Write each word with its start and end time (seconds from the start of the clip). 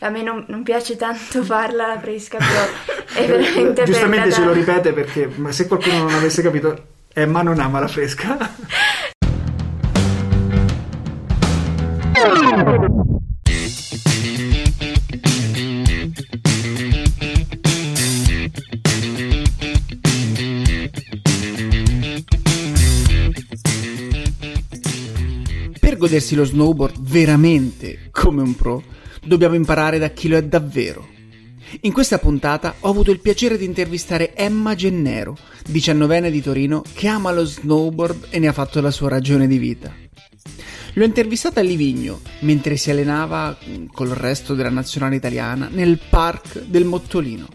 A 0.00 0.10
me 0.10 0.22
non, 0.22 0.44
non 0.48 0.62
piace 0.62 0.96
tanto 0.96 1.42
farla 1.44 1.86
la 1.88 1.98
fresca, 2.00 2.38
però 2.38 3.22
è 3.22 3.26
veramente 3.26 3.84
Giustamente 3.84 4.32
ce 4.32 4.40
da- 4.40 4.46
lo 4.46 4.52
ripete 4.52 4.92
perché 4.92 5.30
ma 5.36 5.52
se 5.52 5.66
qualcuno 5.66 5.98
non 5.98 6.14
avesse 6.14 6.42
capito, 6.42 6.84
Emma 7.12 7.42
non 7.42 7.58
ama 7.60 7.80
la 7.80 7.88
fresca. 7.88 8.36
Per 25.78 25.96
godersi 25.96 26.34
lo 26.34 26.44
snowboard 26.44 26.98
veramente 27.00 28.08
come 28.10 28.42
un 28.42 28.54
pro, 28.56 28.82
dobbiamo 29.26 29.54
imparare 29.54 29.98
da 29.98 30.10
chi 30.10 30.28
lo 30.28 30.36
è 30.36 30.44
davvero. 30.44 31.14
In 31.80 31.92
questa 31.92 32.18
puntata 32.18 32.76
ho 32.80 32.88
avuto 32.88 33.10
il 33.10 33.20
piacere 33.20 33.58
di 33.58 33.64
intervistare 33.64 34.34
Emma 34.34 34.74
Gennero, 34.74 35.36
diciannovenne 35.66 36.30
di 36.30 36.40
Torino, 36.40 36.82
che 36.94 37.08
ama 37.08 37.32
lo 37.32 37.44
snowboard 37.44 38.28
e 38.30 38.38
ne 38.38 38.46
ha 38.46 38.52
fatto 38.52 38.80
la 38.80 38.90
sua 38.90 39.08
ragione 39.08 39.46
di 39.46 39.58
vita. 39.58 39.92
L'ho 40.94 41.04
intervistata 41.04 41.60
a 41.60 41.62
Livigno, 41.62 42.20
mentre 42.40 42.76
si 42.76 42.90
allenava 42.90 43.58
col 43.92 44.08
resto 44.08 44.54
della 44.54 44.70
nazionale 44.70 45.16
italiana 45.16 45.68
nel 45.70 45.98
park 46.08 46.60
del 46.60 46.84
Mottolino. 46.84 47.48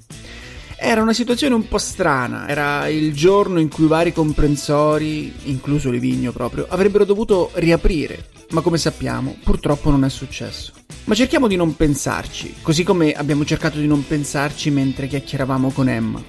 Era 0.83 1.03
una 1.03 1.13
situazione 1.13 1.53
un 1.53 1.67
po' 1.67 1.77
strana, 1.77 2.47
era 2.47 2.87
il 2.87 3.13
giorno 3.13 3.59
in 3.59 3.69
cui 3.69 3.85
vari 3.85 4.11
comprensori, 4.11 5.31
incluso 5.43 5.91
Livigno 5.91 6.31
proprio, 6.31 6.65
avrebbero 6.67 7.05
dovuto 7.05 7.51
riaprire, 7.53 8.29
ma 8.49 8.61
come 8.61 8.79
sappiamo 8.79 9.37
purtroppo 9.43 9.91
non 9.91 10.03
è 10.05 10.09
successo. 10.09 10.73
Ma 11.03 11.13
cerchiamo 11.13 11.47
di 11.47 11.55
non 11.55 11.75
pensarci, 11.75 12.55
così 12.63 12.81
come 12.81 13.11
abbiamo 13.11 13.45
cercato 13.45 13.77
di 13.77 13.85
non 13.85 14.07
pensarci 14.07 14.71
mentre 14.71 15.05
chiacchieravamo 15.05 15.69
con 15.69 15.87
Emma. 15.87 16.21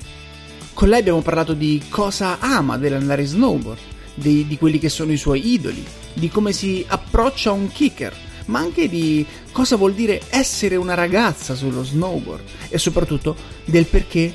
Con 0.75 0.89
lei 0.91 1.01
abbiamo 1.01 1.23
parlato 1.23 1.55
di 1.55 1.83
cosa 1.89 2.39
ama 2.39 2.77
dell'andare 2.77 3.25
snowboard, 3.25 3.81
di, 4.13 4.47
di 4.47 4.59
quelli 4.59 4.79
che 4.79 4.91
sono 4.91 5.13
i 5.13 5.17
suoi 5.17 5.51
idoli, 5.51 5.83
di 6.13 6.29
come 6.29 6.53
si 6.53 6.85
approccia 6.87 7.49
a 7.49 7.55
un 7.55 7.73
kicker, 7.73 8.15
ma 8.53 8.59
anche 8.59 8.87
di 8.87 9.25
cosa 9.51 9.77
vuol 9.77 9.95
dire 9.95 10.21
essere 10.29 10.77
una 10.77 10.93
ragazza 10.93 11.55
sullo 11.55 11.83
snowboard 11.83 12.43
e 12.69 12.77
soprattutto 12.77 13.35
del 13.65 13.87
perché 13.87 14.35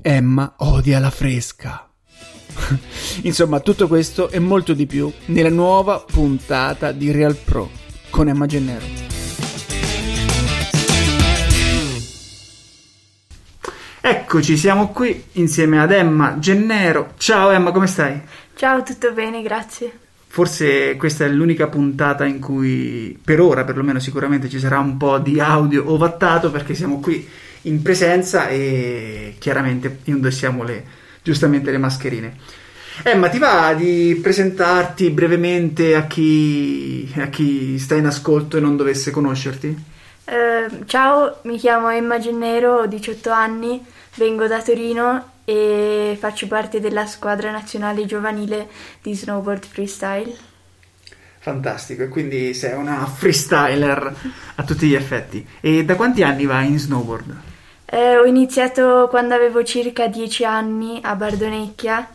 Emma 0.00 0.54
odia 0.56 0.98
la 0.98 1.10
fresca. 1.10 1.86
Insomma, 3.22 3.60
tutto 3.60 3.86
questo 3.86 4.30
e 4.30 4.38
molto 4.38 4.72
di 4.72 4.86
più 4.86 5.12
nella 5.26 5.50
nuova 5.50 6.02
puntata 6.10 6.90
di 6.92 7.10
Real 7.10 7.36
Pro 7.36 7.70
con 8.08 8.28
Emma 8.28 8.46
Gennero. 8.46 9.08
Eccoci, 14.00 14.56
siamo 14.56 14.88
qui 14.88 15.22
insieme 15.32 15.78
ad 15.78 15.92
Emma 15.92 16.38
Gennero. 16.38 17.12
Ciao 17.18 17.50
Emma, 17.50 17.72
come 17.72 17.86
stai? 17.86 18.22
Ciao, 18.54 18.82
tutto 18.82 19.12
bene, 19.12 19.42
grazie. 19.42 20.08
Forse 20.32 20.94
questa 20.94 21.24
è 21.24 21.28
l'unica 21.28 21.66
puntata 21.66 22.24
in 22.24 22.38
cui, 22.38 23.18
per 23.22 23.40
ora 23.40 23.64
perlomeno 23.64 23.98
sicuramente, 23.98 24.48
ci 24.48 24.60
sarà 24.60 24.78
un 24.78 24.96
po' 24.96 25.18
di 25.18 25.40
audio 25.40 25.90
ovattato 25.90 26.52
perché 26.52 26.76
siamo 26.76 27.00
qui 27.00 27.28
in 27.62 27.82
presenza 27.82 28.46
e 28.46 29.34
chiaramente 29.40 29.98
indossiamo 30.04 30.62
le, 30.62 30.84
giustamente 31.20 31.72
le 31.72 31.78
mascherine. 31.78 32.36
Emma, 33.02 33.28
ti 33.28 33.38
va 33.38 33.74
di 33.74 34.20
presentarti 34.22 35.10
brevemente 35.10 35.96
a 35.96 36.06
chi, 36.06 37.12
a 37.16 37.26
chi 37.26 37.76
sta 37.80 37.96
in 37.96 38.06
ascolto 38.06 38.56
e 38.56 38.60
non 38.60 38.76
dovesse 38.76 39.10
conoscerti? 39.10 39.84
Eh, 40.26 40.68
ciao, 40.86 41.38
mi 41.42 41.58
chiamo 41.58 41.88
Emma 41.88 42.20
Gennero, 42.20 42.82
ho 42.82 42.86
18 42.86 43.30
anni, 43.30 43.84
vengo 44.14 44.46
da 44.46 44.62
Torino 44.62 45.30
e 45.50 46.16
faccio 46.16 46.46
parte 46.46 46.78
della 46.78 47.06
squadra 47.06 47.50
nazionale 47.50 48.06
giovanile 48.06 48.68
di 49.02 49.12
snowboard 49.12 49.66
freestyle. 49.66 50.32
Fantastico, 51.40 52.04
e 52.04 52.08
quindi 52.08 52.54
sei 52.54 52.74
una 52.74 53.04
freestyler 53.10 54.14
a 54.54 54.62
tutti 54.62 54.86
gli 54.86 54.94
effetti. 54.94 55.44
E 55.60 55.84
da 55.84 55.96
quanti 55.96 56.22
anni 56.22 56.46
vai 56.46 56.68
in 56.68 56.78
snowboard? 56.78 57.36
Eh, 57.86 58.16
ho 58.16 58.24
iniziato 58.24 59.08
quando 59.10 59.34
avevo 59.34 59.64
circa 59.64 60.06
10 60.06 60.44
anni 60.44 61.00
a 61.02 61.16
Bardonecchia, 61.16 62.08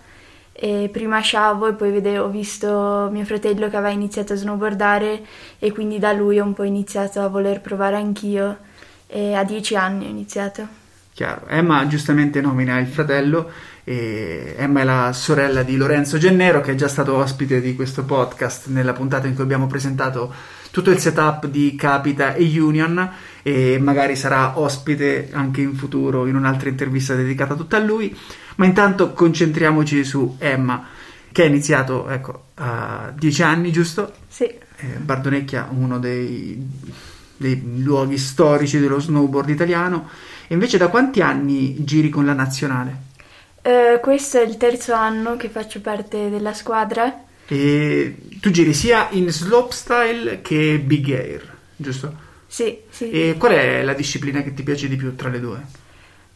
e 0.54 0.88
prima 0.90 1.20
Sciavo 1.20 1.68
e 1.68 1.74
poi 1.74 1.92
vede- 1.92 2.18
ho 2.18 2.30
visto 2.30 3.10
mio 3.12 3.26
fratello 3.26 3.68
che 3.68 3.76
aveva 3.76 3.92
iniziato 3.92 4.32
a 4.32 4.38
snowboardare 4.38 5.26
e 5.60 5.72
quindi 5.74 6.00
da 6.00 6.14
lui 6.14 6.40
ho 6.40 6.46
un 6.46 6.54
po' 6.54 6.64
iniziato 6.64 7.20
a 7.20 7.28
voler 7.28 7.60
provare 7.60 7.98
anch'io 7.98 8.60
e 9.08 9.34
a 9.34 9.44
10 9.44 9.76
anni 9.76 10.06
ho 10.06 10.10
iniziato. 10.10 10.84
Chiaro, 11.16 11.48
Emma 11.48 11.88
giustamente 11.88 12.42
nomina 12.42 12.78
il 12.78 12.88
fratello 12.88 13.50
Emma 13.86 14.82
è 14.82 14.84
la 14.84 15.14
sorella 15.14 15.64
di 15.64 15.78
Lorenzo 15.78 16.18
Gennero 16.18 16.60
che 16.60 16.74
è 16.74 16.76
già 16.76 16.90
stato 16.90 17.16
ospite 17.16 17.62
di 17.62 17.74
questo 17.74 18.04
podcast 18.04 18.68
nella 18.68 18.92
puntata 18.92 19.26
in 19.26 19.34
cui 19.34 19.44
abbiamo 19.44 19.66
presentato 19.66 20.34
tutto 20.72 20.92
il 20.92 20.98
setup 21.00 21.48
di 21.48 21.74
Capita 21.76 22.34
e 22.34 22.60
Union 22.60 23.10
e 23.44 23.80
magari 23.80 24.18
sarà 24.18 24.60
ospite 24.60 25.30
anche 25.32 25.62
in 25.62 25.76
futuro 25.76 26.26
in 26.26 26.36
un'altra 26.36 26.68
intervista 26.68 27.16
dedicata 27.16 27.56
tutta 27.56 27.78
a 27.78 27.80
lui, 27.80 28.14
ma 28.58 28.66
intanto 28.66 29.14
concentriamoci 29.14 30.04
su 30.04 30.36
Emma 30.38 30.86
che 31.32 31.44
ha 31.44 31.46
iniziato 31.46 32.10
ecco, 32.10 32.48
a 32.56 33.14
10 33.16 33.42
anni, 33.42 33.72
giusto? 33.72 34.12
Sì, 34.28 34.44
Eh, 34.44 34.98
Bardonecchia, 34.98 35.70
uno 35.72 35.98
dei, 35.98 36.62
dei 37.38 37.82
luoghi 37.82 38.18
storici 38.18 38.80
dello 38.80 39.00
snowboard 39.00 39.48
italiano. 39.48 40.10
E 40.48 40.54
invece 40.54 40.78
da 40.78 40.90
quanti 40.90 41.22
anni 41.22 41.84
giri 41.84 42.10
con 42.10 42.26
la 42.26 42.34
nazionale? 42.34 43.04
Eh, 43.62 44.00
questo 44.02 44.40
è 44.40 44.44
il 44.44 44.58
terzo 44.58 44.94
anno 44.94 45.38
che 45.38 45.50
faccio 45.50 45.82
parte 45.82 46.30
della 46.30 46.54
squadra. 46.54 47.24
E 47.48 48.16
tu 48.40 48.52
giri 48.52 48.74
sia 48.74 49.08
in 49.12 49.30
slopestyle 49.30 50.42
che 50.42 50.80
big 50.80 51.10
air, 51.12 51.56
giusto? 51.76 52.14
Sì, 52.48 52.78
sì. 52.90 53.10
E 53.10 53.36
qual 53.38 53.54
è 53.54 53.84
la 53.84 53.94
disciplina 53.94 54.42
che 54.44 54.54
ti 54.54 54.64
piace 54.64 54.88
di 54.88 54.96
più 54.96 55.16
tra 55.16 55.30
le 55.30 55.40
due? 55.40 55.62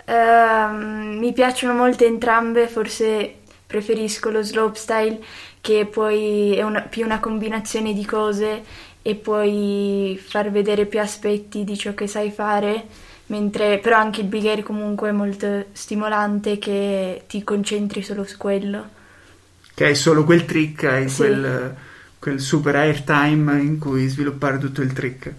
Ehm, 0.05 1.17
mi 1.19 1.31
piacciono 1.33 1.73
molto 1.73 2.03
entrambe, 2.03 2.67
forse 2.67 3.35
preferisco 3.65 4.31
lo 4.31 4.41
slopestyle 4.41 5.19
che 5.61 5.85
poi 5.85 6.55
è 6.55 6.63
una- 6.63 6.81
più 6.81 7.05
una 7.05 7.19
combinazione 7.19 7.93
di 7.93 8.05
cose 8.05 8.63
e 9.03 9.15
puoi 9.15 10.19
far 10.21 10.49
vedere 10.51 10.85
più 10.87 10.99
aspetti 10.99 11.63
di 11.63 11.77
ciò 11.77 11.93
che 11.93 12.07
sai 12.07 12.31
fare, 12.31 12.85
mentre 13.29 13.79
però 13.79 13.97
anche 13.97 14.21
il 14.21 14.27
big 14.27 14.45
air 14.45 14.63
comunque 14.63 15.09
è 15.09 15.11
molto 15.11 15.65
stimolante 15.71 16.57
che 16.59 17.23
ti 17.27 17.43
concentri 17.43 18.01
solo 18.03 18.23
su 18.23 18.37
quello. 18.37 18.89
Che 19.73 19.85
hai 19.85 19.95
solo 19.95 20.23
quel 20.25 20.45
trick, 20.45 20.83
hai 20.83 21.07
Sì. 21.09 21.15
quel, 21.17 21.75
quel 22.19 22.39
super 22.39 22.75
airtime 22.75 23.59
in 23.61 23.79
cui 23.79 24.07
sviluppare 24.07 24.57
tutto 24.57 24.81
il 24.81 24.91
trick. 24.93 25.33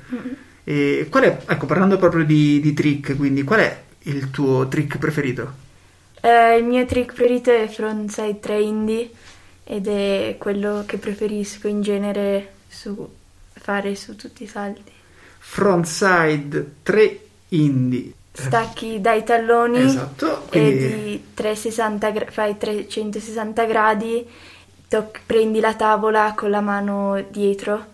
E 0.65 1.07
qual 1.11 1.25
è, 1.25 1.43
ecco, 1.47 1.67
parlando 1.67 1.99
proprio 1.99 2.25
di, 2.25 2.61
di 2.61 2.73
trick, 2.73 3.17
quindi 3.17 3.43
qual 3.43 3.61
è 3.61 3.83
il 4.05 4.31
tuo 4.31 4.67
trick 4.69 4.99
preferito? 4.99 5.69
Eh, 6.23 6.57
il 6.57 6.65
mio 6.65 6.85
trick 6.87 7.15
preferito 7.15 7.51
è 7.51 7.67
frontside 7.69 8.41
3 8.41 8.61
indie 8.61 9.11
ed 9.65 9.87
è 9.89 10.37
quello 10.39 10.85
che 10.87 10.99
preferisco 10.99 11.67
in 11.69 11.81
genere 11.83 12.53
su- 12.69 13.09
fare 13.53 13.95
su 13.95 14.17
tutti 14.17 14.43
i 14.43 14.47
salti. 14.47 14.93
Frontside 15.39 16.75
3 16.83 17.21
indie. 17.51 18.13
Stacchi 18.33 19.01
dai 19.01 19.23
talloni 19.25 19.79
Esatto, 19.81 20.47
e 20.49 20.49
quindi 20.49 20.79
di 20.79 21.25
360 21.35 22.11
gra- 22.11 22.31
fai 22.31 22.57
360 22.57 23.65
gradi, 23.67 24.27
toc- 24.89 25.21
prendi 25.27 25.61
la 25.61 25.75
tavola 25.75 26.33
con 26.37 26.51
la 26.51 26.61
mano 26.61 27.23
dietro. 27.31 27.87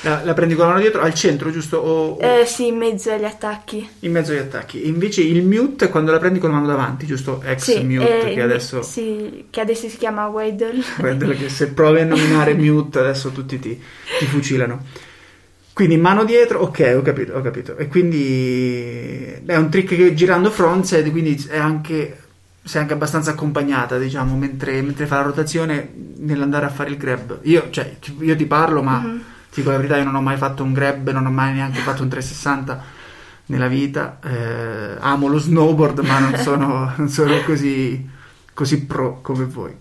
la, 0.00 0.22
la 0.24 0.34
prendi 0.34 0.54
con 0.54 0.64
la 0.64 0.70
mano 0.72 0.82
dietro 0.82 1.00
al 1.02 1.14
centro, 1.14 1.50
giusto? 1.50 1.78
O, 1.78 2.12
o 2.12 2.20
Eh, 2.20 2.46
sì, 2.46 2.68
in 2.68 2.76
mezzo 2.76 3.10
agli 3.12 3.24
attacchi. 3.24 3.88
in 4.00 4.12
mezzo 4.12 4.32
agli 4.32 4.38
attacchi. 4.38 4.86
Invece 4.88 5.22
il 5.22 5.44
mute 5.44 5.86
è 5.86 5.88
quando 5.88 6.12
la 6.12 6.18
prendi 6.18 6.38
con 6.38 6.50
la 6.50 6.56
mano 6.56 6.68
davanti, 6.68 7.06
giusto? 7.06 7.42
Ex 7.42 7.62
Sì, 7.62 7.82
mute 7.82 8.30
eh, 8.30 8.34
che 8.34 8.42
adesso 8.42 8.82
sì, 8.82 9.46
che 9.50 9.60
adesso 9.60 9.88
si 9.88 9.96
chiama 9.96 10.26
Waddle. 10.28 10.82
Guarda 10.98 11.26
che 11.34 11.48
se 11.48 11.68
provi 11.72 12.00
a 12.00 12.04
nominare 12.04 12.54
mute 12.56 12.98
adesso 13.00 13.30
tutti 13.30 13.58
ti, 13.58 13.80
ti 14.18 14.26
fucilano. 14.26 14.84
Quindi 15.76 15.98
mano 15.98 16.24
dietro, 16.24 16.60
ok, 16.60 16.94
ho 16.96 17.02
capito, 17.02 17.34
ho 17.34 17.42
capito. 17.42 17.76
E 17.76 17.86
quindi 17.86 19.42
è 19.44 19.56
un 19.56 19.68
trick 19.68 19.94
che 19.94 20.14
girando 20.14 20.50
frontside, 20.50 21.10
quindi 21.10 21.34
è 21.50 21.58
anche 21.58 22.20
sei 22.64 22.80
anche 22.80 22.94
abbastanza 22.94 23.32
accompagnata, 23.32 23.98
diciamo, 23.98 24.34
mentre, 24.38 24.80
mentre 24.80 25.04
fa 25.04 25.16
la 25.16 25.22
rotazione 25.24 25.90
nell'andare 26.16 26.64
a 26.64 26.70
fare 26.70 26.88
il 26.88 26.96
grab. 26.96 27.40
Io, 27.42 27.68
cioè, 27.68 27.96
io 28.20 28.34
ti 28.36 28.46
parlo, 28.46 28.82
ma 28.82 29.00
Mhm. 29.00 29.18
ti 29.50 29.60
dico 29.60 29.68
la 29.70 29.76
verità, 29.76 29.98
io 29.98 30.04
non 30.04 30.14
ho 30.14 30.22
mai 30.22 30.38
fatto 30.38 30.62
un 30.62 30.72
grab, 30.72 31.10
non 31.10 31.26
ho 31.26 31.30
mai 31.30 31.52
neanche 31.52 31.80
fatto 31.80 32.02
un 32.02 32.08
360 32.08 32.82
nella 33.46 33.68
vita. 33.68 34.18
Eh, 34.24 34.96
amo 34.98 35.28
lo 35.28 35.38
snowboard, 35.38 35.98
ma 35.98 36.18
non 36.20 36.36
sono, 36.36 36.90
non 36.96 37.10
sono 37.10 37.38
così, 37.44 38.08
così 38.54 38.80
pro 38.86 39.20
come 39.20 39.44
voi. 39.44 39.74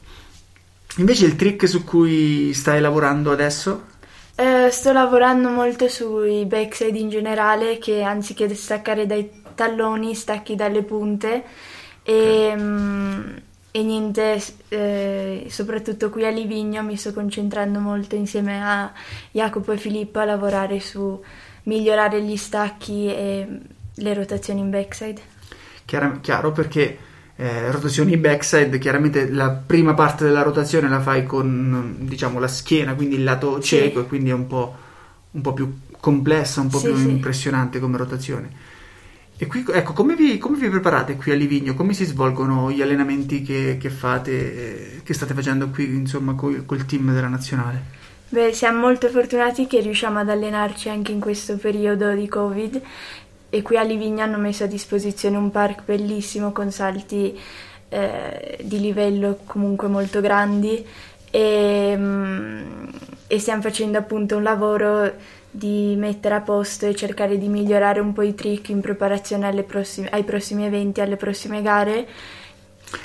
Invece 0.97 1.25
il 1.25 1.37
trick 1.37 1.67
su 1.69 1.85
cui 1.85 2.53
stai 2.53 2.81
lavorando 2.81 3.31
adesso? 3.31 3.93
Eh, 4.37 4.69
sto 4.69 4.91
lavorando 4.91 5.49
molto 5.49 5.87
sui 5.87 6.45
backside 6.45 6.97
in 6.97 7.09
generale, 7.09 7.77
che 7.77 8.01
anziché 8.01 8.53
staccare 8.53 9.05
dai 9.05 9.43
talloni, 9.55 10.13
stacchi 10.13 10.55
dalle 10.55 10.83
punte. 10.83 11.43
E, 12.03 12.55
mh, 12.55 13.41
e 13.71 13.83
niente, 13.83 14.43
eh, 14.69 15.47
soprattutto 15.49 16.09
qui 16.09 16.25
a 16.25 16.29
Livigno 16.29 16.83
mi 16.83 16.97
sto 16.97 17.13
concentrando 17.13 17.79
molto 17.79 18.15
insieme 18.15 18.61
a 18.61 18.91
Jacopo 19.31 19.71
e 19.71 19.77
Filippo 19.77 20.19
a 20.19 20.25
lavorare 20.25 20.79
su 20.79 21.21
migliorare 21.63 22.21
gli 22.21 22.37
stacchi 22.37 23.07
e 23.07 23.47
le 23.95 24.13
rotazioni 24.13 24.59
in 24.59 24.69
backside. 24.69 25.21
Chiaro, 25.85 26.19
chiaro 26.21 26.51
perché 26.51 26.97
eh, 27.37 27.69
rotazioni 27.69 28.15
backside, 28.17 28.77
chiaramente 28.77 29.29
la 29.29 29.49
prima 29.49 29.93
parte 29.93 30.23
della 30.23 30.41
rotazione 30.41 30.87
la 30.87 31.01
fai 31.01 31.25
con 31.25 31.95
diciamo 31.99 32.39
la 32.39 32.47
schiena, 32.47 32.93
quindi 32.93 33.15
il 33.15 33.23
lato 33.23 33.59
cieco 33.59 33.99
sì. 33.99 34.05
e 34.05 34.07
quindi 34.07 34.29
è 34.29 34.33
un 34.33 34.47
po', 34.47 34.75
un 35.31 35.41
po', 35.41 35.53
più 35.53 35.79
complessa, 35.99 36.61
un 36.61 36.69
po' 36.69 36.77
sì, 36.77 36.87
più 36.87 36.97
sì. 36.97 37.09
impressionante 37.09 37.79
come 37.79 37.97
rotazione. 37.97 38.73
E 39.37 39.47
qui, 39.47 39.65
ecco, 39.69 39.91
come 39.91 40.15
vi, 40.15 40.37
come 40.37 40.57
vi, 40.57 40.69
preparate 40.69 41.17
qui 41.17 41.33
a 41.33 41.35
Livigno? 41.35 41.73
Come 41.73 41.93
si 41.93 42.05
svolgono 42.05 42.71
gli 42.71 42.81
allenamenti 42.81 43.41
che, 43.41 43.77
che 43.77 43.89
fate, 43.89 45.01
che 45.03 45.13
state 45.13 45.33
facendo 45.33 45.67
qui, 45.67 45.93
insomma, 45.93 46.35
col, 46.35 46.65
col 46.65 46.85
team 46.85 47.13
della 47.13 47.27
nazionale? 47.27 48.03
Beh, 48.29 48.53
siamo 48.53 48.79
molto 48.79 49.09
fortunati 49.09 49.67
che 49.67 49.81
riusciamo 49.81 50.19
ad 50.19 50.29
allenarci 50.29 50.89
anche 50.89 51.11
in 51.11 51.19
questo 51.19 51.57
periodo 51.57 52.13
di 52.13 52.27
Covid 52.27 52.81
e 53.49 53.61
qui 53.61 53.77
a 53.77 53.83
Livigno 53.83 54.23
hanno 54.23 54.37
messo 54.37 54.63
a 54.63 54.67
disposizione 54.67 55.37
un 55.37 55.51
park 55.51 55.83
bellissimo 55.85 56.51
con 56.51 56.71
salti 56.71 57.39
eh, 57.89 58.57
di 58.61 58.79
livello 58.79 59.39
comunque 59.45 59.87
molto 59.87 60.19
grandi 60.21 60.85
e, 61.31 61.93
mm, 61.95 62.87
e 63.27 63.39
stiamo 63.39 63.61
facendo 63.61 63.97
appunto 63.97 64.37
un 64.37 64.43
lavoro 64.43 65.11
di 65.55 65.95
mettere 65.97 66.35
a 66.35 66.41
posto 66.41 66.85
e 66.85 66.95
cercare 66.95 67.37
di 67.37 67.47
migliorare 67.47 67.99
un 67.99 68.11
po' 68.11 68.21
i 68.21 68.35
trick 68.35 68.69
in 68.69 68.81
preparazione 68.81 69.63
prossime, 69.63 70.09
ai 70.09 70.23
prossimi 70.23 70.65
eventi, 70.65 70.99
alle 70.99 71.15
prossime 71.15 71.61
gare. 71.61 72.07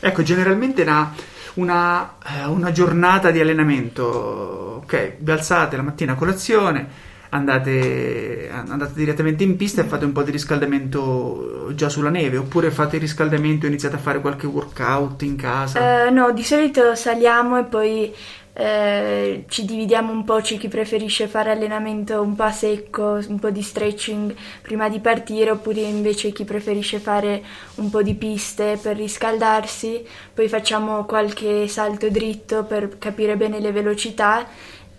Ecco, 0.01 0.23
generalmente 0.23 0.83
una, 0.83 1.15
una, 1.55 2.15
eh, 2.27 2.47
una 2.47 2.73
giornata 2.73 3.31
di 3.31 3.41
allenamento, 3.41 4.81
ok, 4.83 5.17
vi 5.19 5.31
alzate 5.31 5.77
la 5.77 5.83
mattina 5.83 6.13
a 6.13 6.17
colazione, 6.17 6.89
andate, 7.31 8.49
andate, 8.51 8.93
direttamente 8.95 9.45
in 9.45 9.57
pista 9.57 9.83
e 9.83 9.85
fate 9.85 10.05
un 10.05 10.13
po' 10.13 10.23
di 10.23 10.31
riscaldamento 10.31 11.73
già 11.75 11.89
sulla 11.89 12.11
neve, 12.11 12.37
oppure 12.37 12.71
fate 12.71 12.97
il 12.97 13.03
riscaldamento 13.03 13.67
e 13.67 13.69
iniziate 13.69 13.97
a 13.97 13.99
fare 13.99 14.21
qualche 14.21 14.47
workout 14.47 15.23
in 15.23 15.37
casa? 15.37 16.07
Uh, 16.07 16.13
no, 16.13 16.33
di 16.33 16.43
solito 16.43 16.95
saliamo 16.95 17.59
e 17.59 17.65
poi 17.65 18.13
eh, 18.53 19.45
ci 19.49 19.65
dividiamo 19.65 20.13
un 20.13 20.25
po', 20.25 20.41
c'è 20.41 20.59
chi 20.59 20.69
preferisce 20.69 21.29
fare 21.29 21.53
allenamento 21.53 22.21
un 22.21 22.35
po' 22.35 22.43
a 22.43 22.51
secco, 22.51 23.21
un 23.27 23.39
po' 23.39 23.51
di 23.51 23.63
stretching 23.63 24.35
prima 24.61 24.89
di 24.89 24.99
partire, 24.99 25.51
oppure 25.51 25.81
invece 25.81 26.33
chi 26.33 26.45
preferisce 26.45 26.99
fare 26.99 27.43
un 27.77 27.89
po' 27.91 28.03
di 28.03 28.15
piste 28.15 28.79
per 28.83 28.97
riscaldarsi, 28.97 30.05
poi 30.35 30.49
facciamo 30.49 31.05
qualche 31.05 31.69
salto 31.69 32.11
dritto 32.11 32.65
per 32.65 32.99
capire 32.99 33.37
bene 33.37 33.61
le 33.61 33.71
velocità 33.71 34.47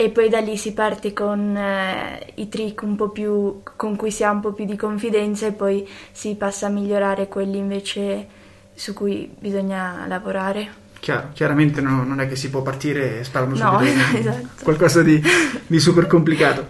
e 0.01 0.09
poi 0.09 0.29
da 0.29 0.39
lì 0.39 0.57
si 0.57 0.73
parte 0.73 1.13
con 1.13 1.55
eh, 1.55 2.33
i 2.35 2.49
trick 2.49 2.81
un 2.81 2.95
po' 2.95 3.09
più 3.09 3.61
con 3.75 3.95
cui 3.95 4.09
si 4.09 4.23
ha 4.23 4.31
un 4.31 4.39
po' 4.39 4.51
più 4.51 4.65
di 4.65 4.75
confidenza 4.75 5.45
e 5.45 5.51
poi 5.51 5.87
si 6.11 6.33
passa 6.33 6.65
a 6.65 6.69
migliorare 6.69 7.27
quelli 7.27 7.59
invece 7.59 8.25
su 8.73 8.95
cui 8.95 9.29
bisogna 9.37 10.05
lavorare. 10.07 10.79
Chiaro, 10.99 11.29
chiaramente 11.33 11.81
no, 11.81 12.03
non 12.03 12.19
è 12.19 12.27
che 12.27 12.35
si 12.35 12.49
può 12.49 12.63
partire 12.63 13.23
sparando 13.23 13.55
no, 13.59 13.77
subito 13.77 13.99
esatto. 14.17 14.63
qualcosa 14.63 15.03
di, 15.03 15.21
di, 15.67 15.79
super 15.79 16.07
complicato. 16.07 16.65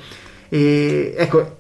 E, 0.50 1.14
ecco, 1.16 1.58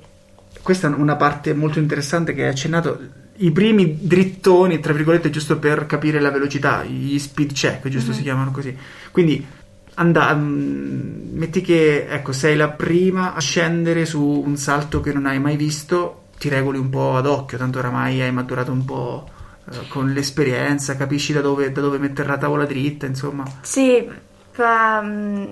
questa 0.62 0.90
è 0.90 0.94
una 0.94 1.16
parte 1.16 1.54
molto 1.54 1.80
interessante 1.80 2.34
che 2.34 2.44
hai 2.44 2.50
accennato. 2.50 3.00
I 3.38 3.52
primi 3.52 3.98
drittoni, 4.02 4.82
tra 4.82 4.92
virgolette, 4.92 5.30
giusto 5.30 5.58
per 5.58 5.86
capire 5.86 6.20
la 6.20 6.32
velocità, 6.32 6.84
gli 6.84 7.18
speed 7.18 7.54
check, 7.54 7.88
giusto 7.88 8.10
mm-hmm. 8.10 8.18
si 8.18 8.24
chiamano 8.24 8.52
così. 8.52 8.76
Quindi, 9.12 9.46
and- 10.02 10.36
mm, 10.36 11.38
metti 11.38 11.62
che 11.62 12.08
ecco, 12.08 12.32
sei 12.32 12.56
la 12.56 12.70
prima 12.70 13.34
a 13.34 13.40
scendere 13.40 14.06
su 14.06 14.22
un 14.22 14.58
salto 14.58 15.02
che 15.02 15.14
non 15.14 15.26
hai 15.26 15.40
mai 15.40 15.56
visto, 15.56 16.24
ti 16.38 16.50
regoli 16.50 16.78
un 16.78 16.90
po' 16.90 17.16
ad 17.16 17.26
occhio, 17.26 17.58
tanto 17.58 17.80
oramai 17.80 18.22
hai 18.22 18.32
maturato 18.32 18.72
un 18.72 18.86
po' 18.86 19.30
Eh, 19.70 19.88
con 19.88 20.12
l'esperienza, 20.12 20.98
capisci 20.98 21.34
da 21.34 21.42
dove, 21.42 21.72
da 21.72 21.82
dove, 21.82 21.98
mettere 22.00 22.28
la 22.28 22.38
tavola 22.38 22.66
dritta, 22.66 23.06
insomma. 23.06 23.44
Sì, 23.62 24.10
mm, 24.60 25.44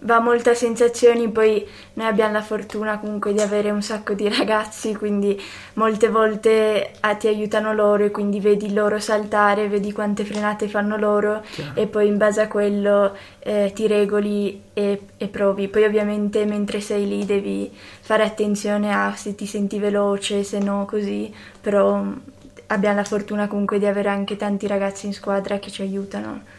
va 0.00 0.20
molte 0.20 0.54
sensazioni, 0.54 1.28
poi 1.28 1.66
noi 1.94 2.06
abbiamo 2.06 2.32
la 2.32 2.42
fortuna 2.42 2.98
comunque 2.98 3.32
di 3.32 3.40
avere 3.40 3.70
un 3.70 3.82
sacco 3.82 4.12
di 4.12 4.28
ragazzi, 4.28 4.94
quindi 4.94 5.40
molte 5.74 6.08
volte 6.08 6.92
ah, 7.00 7.16
ti 7.16 7.26
aiutano 7.26 7.72
loro 7.72 8.04
e 8.04 8.10
quindi 8.10 8.38
vedi 8.38 8.72
loro 8.72 9.00
saltare, 9.00 9.68
vedi 9.68 9.92
quante 9.92 10.24
frenate 10.24 10.68
fanno 10.68 10.96
loro 10.96 11.42
Chiaro. 11.50 11.80
e 11.80 11.86
poi 11.86 12.06
in 12.06 12.16
base 12.16 12.42
a 12.42 12.48
quello 12.48 13.16
eh, 13.40 13.72
ti 13.74 13.86
regoli 13.86 14.62
e, 14.72 15.00
e, 15.16 15.28
provi. 15.28 15.68
Poi 15.68 15.84
ovviamente 15.84 16.44
mentre 16.44 16.80
sei 16.80 17.08
lì 17.08 17.24
devi 17.24 17.70
fare 17.72 18.22
attenzione 18.22 18.94
a 18.94 19.14
se 19.16 19.34
ti 19.34 19.46
senti 19.46 19.78
veloce, 19.78 20.44
se 20.44 20.58
no 20.60 20.86
così, 20.88 21.32
però 21.60 22.04
abbiamo 22.68 22.96
la 22.96 23.04
fortuna 23.04 23.48
comunque 23.48 23.78
di 23.78 23.86
avere 23.86 24.08
anche 24.08 24.36
tanti 24.36 24.66
ragazzi 24.66 25.06
in 25.06 25.12
squadra 25.12 25.58
che 25.58 25.70
ci 25.70 25.82
aiutano. 25.82 26.56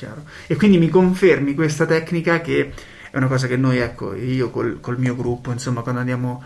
Chiaro. 0.00 0.24
E 0.46 0.56
quindi 0.56 0.78
mi 0.78 0.88
confermi 0.88 1.52
questa 1.52 1.84
tecnica 1.84 2.40
che 2.40 2.72
è 3.10 3.16
una 3.18 3.26
cosa 3.26 3.46
che 3.46 3.58
noi, 3.58 3.80
ecco, 3.80 4.14
io 4.14 4.48
col, 4.48 4.80
col 4.80 4.98
mio 4.98 5.14
gruppo, 5.14 5.52
insomma, 5.52 5.82
quando 5.82 6.00
andiamo 6.00 6.42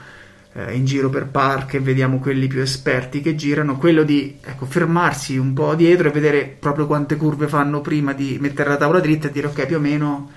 eh, 0.54 0.74
in 0.74 0.84
giro 0.84 1.08
per 1.08 1.26
park 1.26 1.74
e 1.74 1.78
vediamo 1.78 2.18
quelli 2.18 2.48
più 2.48 2.58
esperti 2.58 3.20
che 3.20 3.36
girano, 3.36 3.76
quello 3.76 4.02
di 4.02 4.38
ecco, 4.42 4.66
fermarsi 4.66 5.36
un 5.36 5.52
po' 5.52 5.76
dietro 5.76 6.08
e 6.08 6.10
vedere 6.10 6.56
proprio 6.58 6.88
quante 6.88 7.14
curve 7.14 7.46
fanno 7.46 7.80
prima 7.80 8.12
di 8.12 8.38
mettere 8.40 8.70
la 8.70 8.76
tavola 8.76 8.98
dritta 8.98 9.28
e 9.28 9.30
dire 9.30 9.46
ok, 9.46 9.66
più 9.66 9.76
o 9.76 9.80
meno 9.80 10.30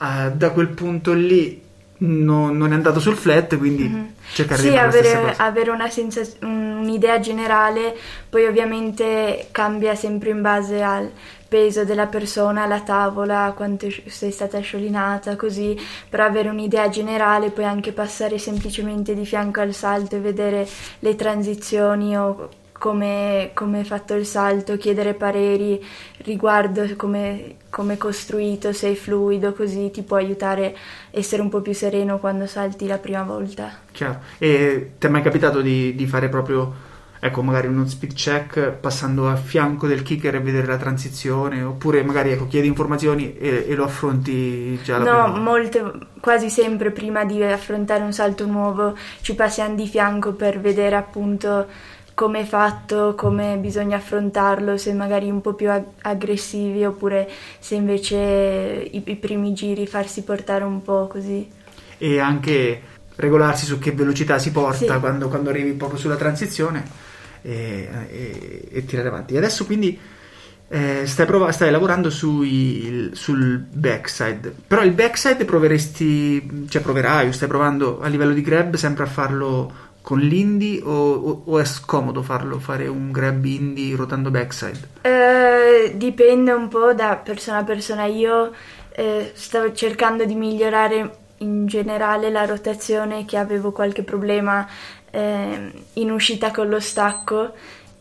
eh, 0.00 0.30
da 0.30 0.50
quel 0.50 0.68
punto 0.68 1.12
lì 1.12 1.60
no, 1.98 2.52
non 2.52 2.70
è 2.70 2.74
andato 2.74 3.00
sul 3.00 3.16
flat, 3.16 3.56
quindi 3.58 3.88
mm-hmm. 3.88 4.04
cercare 4.32 4.60
sì, 4.60 4.68
di 4.68 4.76
fare 4.76 4.86
avere, 4.86 5.34
avere 5.38 5.70
una 5.70 5.90
sensaz- 5.90 6.36
un'idea 6.40 7.18
generale, 7.18 7.96
poi 8.28 8.46
ovviamente 8.46 9.48
cambia 9.50 9.96
sempre 9.96 10.30
in 10.30 10.40
base 10.40 10.82
al 10.82 11.10
peso 11.54 11.84
della 11.84 12.08
persona, 12.08 12.66
la 12.66 12.80
tavola, 12.80 13.52
quanto 13.54 13.86
sei 14.06 14.32
stata 14.32 14.58
sciolinata, 14.58 15.36
così, 15.36 15.78
per 16.08 16.18
avere 16.18 16.48
un'idea 16.48 16.88
generale, 16.88 17.50
puoi 17.50 17.64
anche 17.64 17.92
passare 17.92 18.38
semplicemente 18.38 19.14
di 19.14 19.24
fianco 19.24 19.60
al 19.60 19.72
salto 19.72 20.16
e 20.16 20.18
vedere 20.18 20.66
le 20.98 21.14
transizioni 21.14 22.18
o 22.18 22.48
come, 22.72 23.52
come 23.54 23.82
è 23.82 23.84
fatto 23.84 24.14
il 24.14 24.26
salto, 24.26 24.76
chiedere 24.76 25.14
pareri 25.14 25.80
riguardo 26.24 26.84
come, 26.96 27.54
come 27.70 27.94
è 27.94 27.98
costruito, 27.98 28.72
se 28.72 28.90
è 28.90 28.94
fluido, 28.94 29.52
così 29.52 29.92
ti 29.92 30.02
può 30.02 30.16
aiutare 30.16 30.66
a 30.66 30.72
essere 31.12 31.40
un 31.40 31.50
po' 31.50 31.60
più 31.60 31.72
sereno 31.72 32.18
quando 32.18 32.48
salti 32.48 32.88
la 32.88 32.98
prima 32.98 33.22
volta. 33.22 33.78
Chiaro. 33.92 34.18
E 34.38 34.94
ti 34.98 35.06
è 35.06 35.08
mai 35.08 35.22
capitato 35.22 35.60
di, 35.60 35.94
di 35.94 36.06
fare 36.08 36.28
proprio 36.28 36.93
ecco, 37.24 37.40
magari 37.42 37.68
uno 37.68 37.86
speed 37.86 38.12
check 38.12 38.70
passando 38.72 39.30
a 39.30 39.36
fianco 39.36 39.86
del 39.86 40.02
kicker 40.02 40.34
e 40.34 40.40
vedere 40.40 40.66
la 40.66 40.76
transizione, 40.76 41.62
oppure 41.62 42.04
magari 42.04 42.32
ecco, 42.32 42.46
chiedi 42.46 42.66
informazioni 42.66 43.34
e, 43.38 43.64
e 43.66 43.74
lo 43.74 43.84
affronti 43.84 44.78
già 44.82 44.98
la 44.98 45.10
No, 45.10 45.32
prima. 45.32 45.38
molte, 45.38 45.92
quasi 46.20 46.50
sempre 46.50 46.90
prima 46.90 47.24
di 47.24 47.42
affrontare 47.42 48.04
un 48.04 48.12
salto 48.12 48.44
nuovo 48.44 48.94
ci 49.22 49.34
passiamo 49.34 49.74
di 49.74 49.86
fianco 49.86 50.34
per 50.34 50.60
vedere 50.60 50.96
appunto 50.96 51.66
come 52.12 52.40
è 52.40 52.44
fatto, 52.44 53.14
come 53.16 53.56
bisogna 53.56 53.96
affrontarlo, 53.96 54.76
se 54.76 54.92
magari 54.92 55.30
un 55.30 55.40
po' 55.40 55.54
più 55.54 55.70
ag- 55.70 55.92
aggressivi 56.02 56.84
oppure 56.84 57.26
se 57.58 57.74
invece 57.74 58.16
i, 58.92 59.02
i 59.02 59.16
primi 59.16 59.54
giri 59.54 59.86
farsi 59.86 60.24
portare 60.24 60.62
un 60.62 60.82
po' 60.82 61.06
così. 61.06 61.48
E 61.96 62.18
anche 62.18 62.82
regolarsi 63.16 63.64
su 63.64 63.78
che 63.78 63.92
velocità 63.92 64.38
si 64.38 64.50
porta 64.52 64.94
sì. 64.94 65.00
quando, 65.00 65.28
quando, 65.28 65.48
arrivi 65.48 65.72
proprio 65.72 65.98
sulla 65.98 66.16
transizione 66.16 67.03
e, 67.44 67.88
e, 68.10 68.68
e 68.72 68.84
tirare 68.86 69.08
avanti. 69.08 69.36
Adesso 69.36 69.66
quindi 69.66 69.98
eh, 70.68 71.06
stai, 71.06 71.26
prov- 71.26 71.50
stai, 71.50 71.70
lavorando 71.70 72.08
sui, 72.10 73.10
sul 73.12 73.58
backside, 73.58 74.52
però 74.66 74.82
il 74.82 74.92
backside 74.92 75.44
proveresti, 75.44 76.66
cioè 76.68 76.82
proverai 76.82 77.28
o 77.28 77.32
stai 77.32 77.48
provando 77.48 78.00
a 78.00 78.08
livello 78.08 78.32
di 78.32 78.40
grab 78.40 78.74
sempre 78.76 79.04
a 79.04 79.06
farlo 79.06 79.92
con 80.00 80.18
l'indie 80.18 80.82
o, 80.82 81.14
o, 81.14 81.42
o, 81.44 81.58
è 81.58 81.64
scomodo 81.64 82.22
farlo, 82.22 82.58
fare 82.58 82.86
un 82.88 83.12
grab 83.12 83.44
indie 83.44 83.94
rotando 83.94 84.30
backside? 84.30 84.88
Eh, 85.02 85.92
dipende 85.96 86.52
un 86.52 86.68
po' 86.68 86.92
da 86.92 87.20
persona 87.22 87.58
a 87.58 87.64
persona. 87.64 88.04
Io 88.06 88.52
eh, 88.90 89.32
stavo 89.34 89.72
cercando 89.72 90.24
di 90.24 90.34
migliorare 90.34 91.18
in 91.38 91.66
generale 91.66 92.30
la 92.30 92.44
rotazione 92.44 93.24
che 93.24 93.36
avevo 93.36 93.72
qualche 93.72 94.02
problema 94.02 94.66
eh, 95.14 95.70
in 95.94 96.10
uscita 96.10 96.50
con 96.50 96.68
lo 96.68 96.80
stacco 96.80 97.52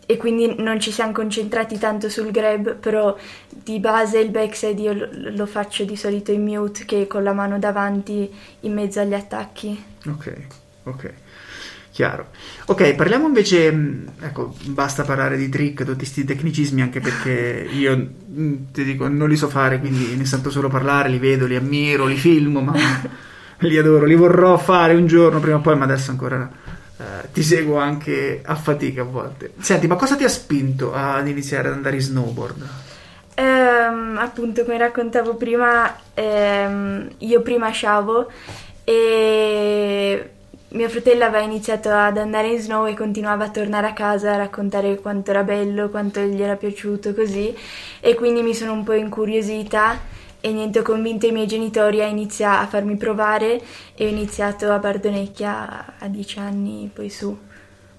e 0.05 0.17
quindi 0.17 0.55
non 0.57 0.79
ci 0.79 0.91
siamo 0.91 1.11
concentrati 1.11 1.77
tanto 1.77 2.09
sul 2.09 2.31
grab, 2.31 2.75
però 2.75 3.15
di 3.47 3.79
base 3.79 4.19
il 4.19 4.31
backside 4.31 4.81
io 4.81 4.93
lo, 4.93 5.07
lo 5.11 5.45
faccio 5.45 5.85
di 5.85 5.95
solito 5.95 6.31
in 6.31 6.43
mute 6.43 6.85
che 6.85 7.07
con 7.07 7.23
la 7.23 7.33
mano 7.33 7.57
davanti 7.59 8.29
in 8.61 8.73
mezzo 8.73 8.99
agli 8.99 9.13
attacchi. 9.13 9.83
Ok, 10.07 10.33
ok. 10.83 11.13
Chiaro. 11.91 12.29
Ok, 12.65 12.95
parliamo 12.95 13.27
invece, 13.27 13.71
mm, 13.71 14.07
ecco, 14.21 14.55
basta 14.65 15.03
parlare 15.03 15.37
di 15.37 15.47
trick, 15.47 15.83
tutti 15.83 15.97
questi 15.97 16.23
tecnicismi, 16.23 16.81
anche 16.81 16.99
perché 16.99 17.67
io 17.71 17.95
mm, 17.95 18.53
ti 18.71 18.83
dico, 18.83 19.07
non 19.07 19.29
li 19.29 19.37
so 19.37 19.47
fare, 19.47 19.79
quindi 19.79 20.15
ne 20.15 20.25
sento 20.25 20.49
solo 20.49 20.69
parlare, 20.69 21.09
li 21.09 21.19
vedo, 21.19 21.45
li 21.45 21.55
ammiro, 21.55 22.07
li 22.07 22.17
filmo, 22.17 22.61
ma 22.61 22.73
li 23.59 23.77
adoro, 23.77 24.05
li 24.05 24.15
vorrò 24.15 24.57
fare 24.57 24.95
un 24.95 25.05
giorno 25.05 25.39
prima 25.39 25.57
o 25.57 25.61
poi, 25.61 25.77
ma 25.77 25.85
adesso 25.85 26.09
ancora 26.09 26.49
eh, 27.03 27.31
ti 27.33 27.43
seguo 27.43 27.77
anche 27.77 28.41
a 28.43 28.55
fatica 28.55 29.01
a 29.01 29.05
volte. 29.05 29.51
Senti, 29.59 29.87
ma 29.87 29.95
cosa 29.95 30.15
ti 30.15 30.23
ha 30.23 30.29
spinto 30.29 30.93
ad 30.93 31.27
iniziare 31.27 31.67
ad 31.67 31.73
andare 31.73 31.95
in 31.95 32.01
snowboard? 32.01 32.69
Ehm, 33.35 34.17
appunto, 34.17 34.63
come 34.63 34.77
raccontavo 34.77 35.35
prima, 35.35 35.95
ehm, 36.13 37.09
io 37.17 37.41
prima 37.41 37.69
sciavo 37.71 38.31
e 38.85 40.29
mio 40.69 40.89
fratello 40.89 41.25
aveva 41.25 41.43
iniziato 41.43 41.89
ad 41.89 42.17
andare 42.17 42.49
in 42.49 42.59
snow 42.59 42.87
e 42.87 42.95
continuava 42.95 43.45
a 43.45 43.49
tornare 43.49 43.87
a 43.87 43.93
casa 43.93 44.33
a 44.33 44.37
raccontare 44.37 44.99
quanto 44.99 45.31
era 45.31 45.43
bello, 45.43 45.89
quanto 45.89 46.21
gli 46.21 46.41
era 46.41 46.55
piaciuto 46.55 47.13
così 47.13 47.55
e 47.99 48.15
quindi 48.15 48.41
mi 48.41 48.55
sono 48.55 48.73
un 48.73 48.83
po' 48.83 48.93
incuriosita 48.93 49.99
e 50.45 50.51
niente, 50.51 50.79
ho 50.79 50.81
convinto 50.83 51.25
i 51.25 51.31
miei 51.31 51.47
genitori 51.47 52.01
a 52.01 52.05
iniziare 52.05 52.65
a 52.65 52.67
farmi 52.67 52.97
provare 52.97 53.61
e 53.95 54.05
ho 54.05 54.09
iniziato 54.09 54.69
a 54.73 54.77
Bardonecchia 54.77 55.95
a 55.97 56.07
dieci 56.09 56.37
anni 56.37 56.91
poi 56.93 57.09
su. 57.09 57.37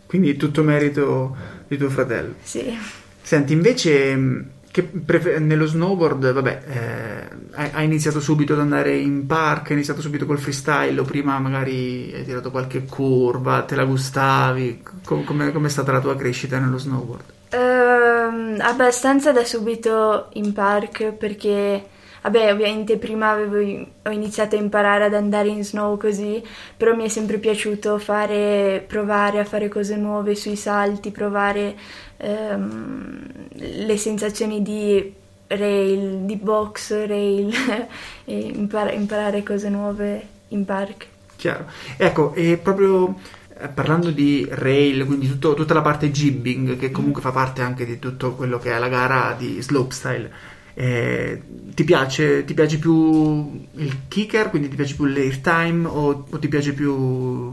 Quindi 0.04 0.36
tutto 0.36 0.62
merito 0.62 1.34
di 1.66 1.78
tuo 1.78 1.88
fratello. 1.88 2.34
Sì. 2.42 2.78
Senti, 3.22 3.54
invece 3.54 4.52
Prefer- 4.74 5.38
nello 5.38 5.66
snowboard, 5.66 6.32
vabbè, 6.32 6.62
eh, 6.66 7.70
hai 7.72 7.84
iniziato 7.84 8.20
subito 8.20 8.54
ad 8.54 8.58
andare 8.58 8.94
in 8.94 9.24
park, 9.24 9.68
hai 9.68 9.76
iniziato 9.76 10.00
subito 10.00 10.26
col 10.26 10.40
freestyle 10.40 11.00
o 11.00 11.04
prima 11.04 11.38
magari 11.38 12.12
hai 12.12 12.24
tirato 12.24 12.50
qualche 12.50 12.84
curva, 12.84 13.62
te 13.62 13.76
la 13.76 13.84
gustavi? 13.84 14.82
Com- 15.04 15.22
com'è, 15.22 15.52
com'è 15.52 15.68
stata 15.68 15.92
la 15.92 16.00
tua 16.00 16.16
crescita 16.16 16.58
nello 16.58 16.76
snowboard? 16.76 17.24
Uh, 17.52 18.60
abbastanza 18.60 19.30
da 19.30 19.44
subito 19.44 20.30
in 20.32 20.52
park 20.52 21.12
perché 21.12 21.92
Vabbè, 22.24 22.50
ovviamente 22.50 22.96
prima 22.96 23.32
avevo, 23.32 23.86
ho 24.02 24.10
iniziato 24.10 24.56
a 24.56 24.58
imparare 24.58 25.04
ad 25.04 25.14
andare 25.14 25.48
in 25.48 25.62
snow 25.62 25.98
così, 25.98 26.42
però 26.74 26.94
mi 26.96 27.04
è 27.04 27.08
sempre 27.08 27.36
piaciuto 27.36 27.98
fare, 27.98 28.82
provare 28.88 29.40
a 29.40 29.44
fare 29.44 29.68
cose 29.68 29.96
nuove 29.96 30.34
sui 30.34 30.56
salti, 30.56 31.10
provare 31.10 31.76
ehm, 32.16 33.26
le 33.50 33.96
sensazioni 33.98 34.62
di 34.62 35.12
rail, 35.48 36.20
di 36.20 36.36
box, 36.36 37.04
rail, 37.04 37.52
e 38.24 38.38
impar- 38.38 38.94
imparare 38.94 39.42
cose 39.42 39.68
nuove 39.68 40.26
in 40.48 40.64
park. 40.64 41.06
Chiaro. 41.36 41.66
Ecco, 41.98 42.32
e 42.32 42.56
proprio 42.56 43.16
eh, 43.58 43.68
parlando 43.68 44.10
di 44.10 44.46
rail, 44.50 45.04
quindi 45.04 45.28
tutto, 45.28 45.52
tutta 45.52 45.74
la 45.74 45.82
parte 45.82 46.10
jibbing, 46.10 46.78
che 46.78 46.90
comunque 46.90 47.20
fa 47.20 47.32
parte 47.32 47.60
anche 47.60 47.84
di 47.84 47.98
tutto 47.98 48.32
quello 48.32 48.58
che 48.58 48.72
è 48.72 48.78
la 48.78 48.88
gara 48.88 49.34
di 49.36 49.60
slopestyle, 49.60 50.52
eh, 50.74 51.40
ti, 51.74 51.84
piace, 51.84 52.44
ti, 52.44 52.52
piace, 52.52 52.78
più 52.78 53.66
il 53.74 54.08
kicker, 54.08 54.50
quindi 54.50 54.68
ti 54.68 54.76
piace 54.76 54.94
più 54.94 55.04
l'airtime 55.04 55.86
o, 55.86 56.26
o 56.28 56.38
ti 56.38 56.48
piace 56.48 56.72
più 56.72 56.92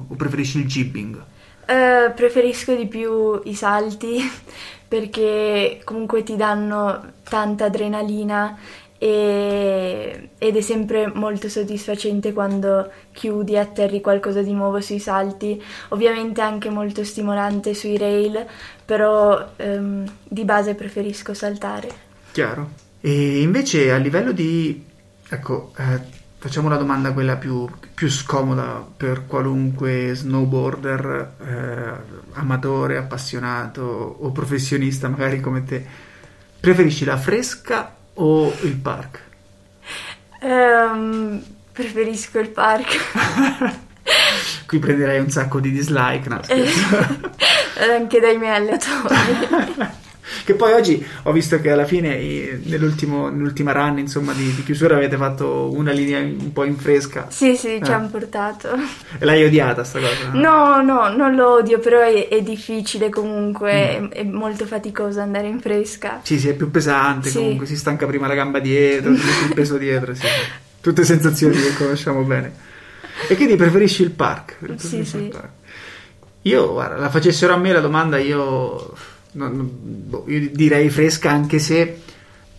o 0.08 0.16
preferisci 0.16 0.60
il 0.60 0.66
jibbing? 0.66 1.24
Uh, 1.68 2.14
preferisco 2.14 2.76
di 2.76 2.88
più 2.88 3.40
i 3.46 3.54
salti 3.54 4.20
perché 4.88 5.80
comunque 5.84 6.24
ti 6.24 6.36
danno 6.36 7.14
tanta 7.24 7.66
adrenalina 7.66 8.58
e, 8.98 10.30
ed 10.38 10.56
è 10.56 10.62
sempre 10.62 11.12
molto 11.14 11.48
soddisfacente 11.48 12.34
quando 12.34 12.92
chiudi 13.14 13.54
e 13.54 13.60
atterri 13.60 14.02
qualcosa 14.02 14.42
di 14.42 14.52
nuovo 14.52 14.82
sui 14.82 15.00
salti, 15.00 15.60
ovviamente 15.90 16.42
anche 16.42 16.70
molto 16.70 17.04
stimolante 17.04 17.74
sui 17.74 17.98
rail, 17.98 18.46
però 18.84 19.44
um, 19.58 20.06
di 20.24 20.44
base 20.44 20.76
preferisco 20.76 21.34
saltare. 21.34 21.90
Chiaro. 22.32 22.90
E 23.02 23.42
invece 23.42 23.92
a 23.92 23.98
livello 23.98 24.32
di... 24.32 24.86
Ecco, 25.28 25.74
eh, 25.78 26.00
facciamo 26.38 26.70
la 26.70 26.78
domanda 26.78 27.14
quella 27.14 27.36
più, 27.36 27.68
più, 27.94 28.10
scomoda 28.10 28.86
per 28.96 29.26
qualunque 29.26 30.14
snowboarder, 30.14 31.34
eh, 31.40 32.40
amatore, 32.40 32.98
appassionato 32.98 33.82
o 33.82 34.32
professionista 34.32 35.08
magari 35.08 35.40
come 35.40 35.64
te. 35.64 35.86
Preferisci 36.60 37.06
la 37.06 37.18
fresca 37.18 37.96
o 38.14 38.54
il 38.62 38.76
park? 38.76 39.22
Um, 40.42 41.44
preferisco 41.72 42.40
il 42.40 42.50
park. 42.50 43.80
Qui 44.68 44.80
prenderei 44.80 45.20
un 45.20 45.30
sacco 45.30 45.60
di 45.60 45.72
dislike, 45.72 46.30
no? 46.30 46.40
Anche 47.96 48.20
dai 48.20 48.38
miei 48.38 48.56
allenatori. 48.56 49.16
Che 50.44 50.54
poi 50.56 50.74
oggi 50.74 51.06
ho 51.24 51.32
visto 51.32 51.60
che 51.60 51.72
alla 51.72 51.86
fine, 51.86 52.60
nell'ultima 52.64 53.72
run 53.72 54.00
insomma, 54.00 54.34
di, 54.34 54.54
di, 54.56 54.64
chiusura, 54.64 54.96
avete 54.96 55.18
fatto 55.18 55.72
una 55.74 55.92
linea 55.92 56.20
un 56.20 56.52
po' 56.52 56.64
in 56.64 56.78
fresca. 56.78 57.28
Sì, 57.30 57.56
sì, 57.56 57.76
eh. 57.76 57.82
ci 57.84 57.92
hanno 57.92 58.08
portato. 58.10 58.70
E 59.20 59.26
l'hai 59.26 59.44
odiata 59.44 59.84
sta 59.84 60.00
cosa? 60.00 60.30
No, 60.34 60.82
no, 60.82 61.10
non 61.16 61.36
lo 61.36 61.56
odio, 61.56 61.80
però 61.80 62.00
è, 62.02 62.28
è 62.28 62.42
difficile 62.42 63.10
comunque, 63.10 64.00
mm. 64.00 64.06
è, 64.08 64.20
è, 64.20 64.24
molto 64.24 64.66
faticoso 64.66 65.20
andare 65.20 65.48
in 65.48 65.60
fresca. 65.60 66.20
Sì, 66.24 66.40
sì, 66.40 66.50
è 66.50 66.54
più 66.54 66.72
pesante 66.72 67.30
sì. 67.30 67.38
comunque, 67.38 67.66
si 67.66 67.78
stanca 67.78 68.06
prima 68.06 68.28
la 68.28 68.36
gamba 68.36 68.60
dietro, 68.60 69.12
il 69.12 69.52
peso 69.54 69.78
dietro, 69.78 70.14
sì. 70.14 70.26
Tutte 70.82 71.04
sensazioni 71.04 71.56
che 71.56 71.74
conosciamo 71.76 72.24
bene. 72.24 72.70
E 73.28 73.36
quindi 73.36 73.56
preferisci 73.56 74.02
il 74.02 74.12
park? 74.12 74.58
Sì, 74.78 75.06
sì. 75.06 75.18
Il 75.18 75.28
park. 75.30 75.50
Io, 76.44 76.72
guarda, 76.72 76.98
la 76.98 77.10
facessero 77.10 77.54
a 77.54 77.58
me 77.58 77.72
la 77.72 77.82
domanda, 77.82 78.18
io 78.18 78.94
non, 79.34 79.70
boh, 79.72 80.26
io 80.28 80.50
direi 80.52 80.90
fresca 80.90 81.32
anche 81.32 81.60
se 81.60 82.02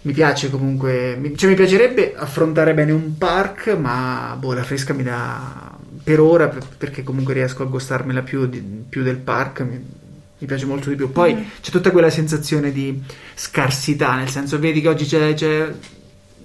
mi 0.03 0.13
piace 0.13 0.51
comunque, 0.51 1.17
mi, 1.17 1.37
cioè 1.37 1.51
mi 1.51 1.57
piacerebbe 1.57 2.15
affrontare 2.17 2.75
bene 2.75 2.93
un 2.93 3.17
park, 3.19 3.77
ma 3.79 4.37
boh, 4.39 4.53
la 4.53 4.65
fresca 4.65 4.93
mi 4.93 5.03
dà 5.03 5.79
per 6.03 6.19
ora 6.19 6.49
perché 6.49 7.03
comunque 7.03 7.35
riesco 7.35 7.63
a 7.63 7.67
gustarmela 7.67 8.23
più, 8.23 8.47
di, 8.47 8.61
più 8.61 9.03
del 9.03 9.19
park. 9.19 9.61
Mi, 9.61 10.01
mi, 10.39 10.47
piace 10.47 10.67
molto 10.67 10.89
di 10.89 10.97
più. 10.97 11.13
Poi 11.13 11.35
mm. 11.35 11.43
c'è 11.61 11.71
tutta 11.71 11.93
quella 11.93 12.11
sensazione 12.11 12.73
di 12.73 13.01
scarsità, 13.35 14.17
nel 14.17 14.29
senso, 14.29 14.59
vedi 14.59 14.81
che 14.81 14.89
oggi 14.89 15.05
c'è, 15.05 15.35
c'è, 15.35 15.73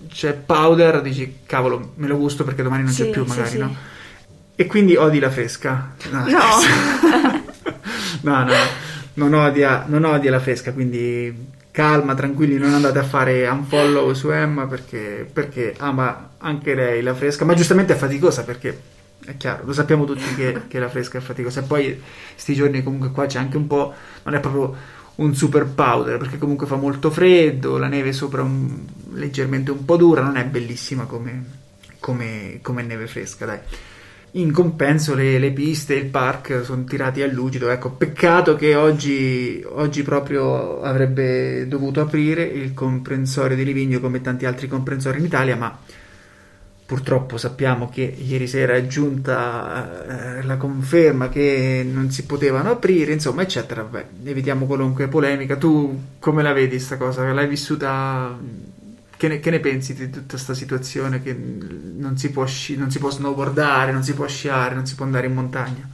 c'è 0.07 0.33
powder, 0.33 1.01
dici 1.01 1.39
cavolo, 1.45 1.93
me 1.95 2.07
lo 2.07 2.17
gusto 2.17 2.43
perché 2.43 2.61
domani 2.61 2.83
non 2.83 2.91
sì, 2.91 3.03
c'è 3.03 3.09
più, 3.09 3.25
magari, 3.25 3.49
sì, 3.49 3.57
no? 3.57 3.69
Sì. 3.69 3.95
E 4.59 4.65
quindi 4.67 4.95
odi 4.95 5.19
la 5.19 5.31
fresca? 5.31 5.95
No, 6.11 6.25
no. 6.27 6.39
no, 8.21 8.43
no 8.43 8.76
non 9.17 9.33
odia, 9.33 9.85
non 9.87 10.03
odia 10.03 10.31
la 10.31 10.39
fresca, 10.39 10.73
quindi 10.73 11.55
calma, 11.71 12.15
tranquilli, 12.15 12.57
non 12.57 12.73
andate 12.73 12.99
a 12.99 13.03
fare 13.03 13.47
unfollow 13.47 14.13
su 14.13 14.29
Emma 14.29 14.65
perché, 14.65 15.27
perché 15.31 15.75
ama 15.77 16.31
anche 16.37 16.73
lei 16.73 17.01
la 17.01 17.13
fresca, 17.13 17.45
ma 17.45 17.53
giustamente 17.53 17.93
è 17.93 17.95
faticosa 17.95 18.43
perché 18.43 18.95
è 19.25 19.35
chiaro, 19.37 19.65
lo 19.65 19.73
sappiamo 19.73 20.05
tutti 20.05 20.33
che, 20.35 20.61
che 20.69 20.79
la 20.79 20.89
fresca 20.89 21.17
è 21.17 21.21
faticosa. 21.21 21.61
E 21.61 21.63
poi 21.63 22.01
sti 22.35 22.53
giorni 22.53 22.83
comunque 22.83 23.11
qua 23.11 23.25
c'è 23.25 23.39
anche 23.39 23.57
un 23.57 23.67
po', 23.67 23.93
non 24.23 24.35
è 24.35 24.39
proprio 24.39 24.75
un 25.15 25.35
super 25.35 25.65
powder 25.65 26.17
perché 26.17 26.37
comunque 26.37 26.67
fa 26.67 26.75
molto 26.75 27.09
freddo, 27.09 27.77
la 27.77 27.87
neve 27.87 28.13
sopra 28.13 28.43
un, 28.43 28.85
leggermente 29.13 29.71
un 29.71 29.83
po' 29.83 29.97
dura, 29.97 30.21
non 30.21 30.37
è 30.37 30.45
bellissima 30.45 31.05
come, 31.05 31.43
come, 31.99 32.59
come 32.61 32.83
neve 32.83 33.07
fresca, 33.07 33.45
dai 33.45 33.59
in 34.31 34.51
compenso 34.51 35.15
le, 35.15 35.39
le, 35.39 35.51
piste 35.51 35.95
e 35.95 35.99
il 35.99 36.05
park 36.05 36.63
sono 36.63 36.83
tirati 36.83 37.21
a 37.21 37.27
lucido. 37.27 37.69
Ecco, 37.69 37.91
peccato 37.91 38.55
che 38.55 38.75
oggi, 38.75 39.63
oggi, 39.67 40.03
proprio 40.03 40.81
avrebbe 40.81 41.67
dovuto 41.67 42.01
aprire 42.01 42.43
il 42.43 42.73
comprensorio 42.73 43.55
di 43.55 43.63
Livigno 43.63 43.99
come 43.99 44.21
tanti 44.21 44.45
altri 44.45 44.67
comprensori 44.67 45.19
in 45.19 45.25
Italia, 45.25 45.55
ma 45.55 45.79
purtroppo 46.85 47.37
sappiamo 47.37 47.89
che 47.89 48.01
ieri 48.01 48.47
sera 48.47 48.75
è 48.75 48.87
giunta 48.87 50.37
eh, 50.37 50.43
la 50.43 50.55
conferma 50.55 51.27
che 51.27 51.85
non 51.89 52.11
si 52.11 52.25
potevano 52.25 52.71
aprire, 52.71 53.13
insomma, 53.13 53.41
eccetera. 53.41 53.83
Beh, 53.83 54.05
evitiamo 54.23 54.65
qualunque 54.65 55.07
polemica. 55.07 55.55
Tu 55.55 55.99
come 56.19 56.43
la 56.43 56.53
vedi 56.53 56.75
questa 56.75 56.97
cosa? 56.97 57.31
L'hai 57.33 57.47
vissuta 57.47 58.37
che 59.17 59.27
ne, 59.27 59.39
che 59.39 59.49
ne, 59.49 59.59
pensi 59.59 59.93
di 59.93 60.09
tutta 60.09 60.29
questa 60.29 60.53
situazione 60.53 61.21
che 61.21 61.33
non 61.33 62.17
si, 62.17 62.31
può 62.31 62.45
sci- 62.45 62.77
non 62.77 62.91
si 62.91 62.99
può 62.99 63.09
snowboardare, 63.09 63.91
non 63.91 64.03
si 64.03 64.13
può 64.13 64.27
sciare, 64.27 64.75
non 64.75 64.85
si 64.85 64.95
può 64.95 65.05
andare 65.05 65.27
in 65.27 65.33
montagna? 65.33 65.87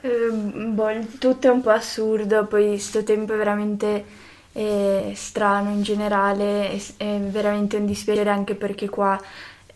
Eh, 0.00 0.30
boh, 0.30 1.06
tutto 1.18 1.48
è 1.48 1.50
un 1.50 1.60
po' 1.60 1.70
assurdo, 1.70 2.46
poi 2.46 2.68
questo 2.68 3.02
tempo 3.02 3.34
è 3.34 3.36
veramente 3.36 4.04
eh, 4.52 5.12
strano 5.14 5.70
in 5.70 5.82
generale, 5.82 6.70
è, 6.70 6.80
è, 6.96 7.18
veramente 7.20 7.76
un 7.76 7.86
dispiacere 7.86 8.30
anche 8.30 8.54
perché 8.54 8.88
qua 8.88 9.20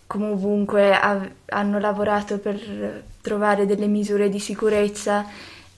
come 0.06 0.26
ovunque 0.26 0.94
ha, 0.94 1.28
hanno 1.46 1.78
lavorato 1.78 2.38
per 2.38 3.02
trovare 3.20 3.66
delle 3.66 3.86
misure 3.86 4.28
di 4.28 4.38
sicurezza 4.38 5.26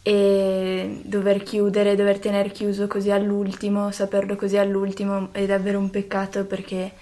e 0.02 1.00
dover 1.02 1.42
chiudere, 1.42 1.96
dover 1.96 2.18
tenere 2.18 2.50
chiuso 2.50 2.86
così 2.86 3.10
all'ultimo, 3.10 3.90
saperlo 3.90 4.36
così 4.36 4.58
all'ultimo 4.58 5.28
è 5.32 5.46
davvero 5.46 5.78
un 5.78 5.88
peccato 5.88 6.44
perché 6.44 6.92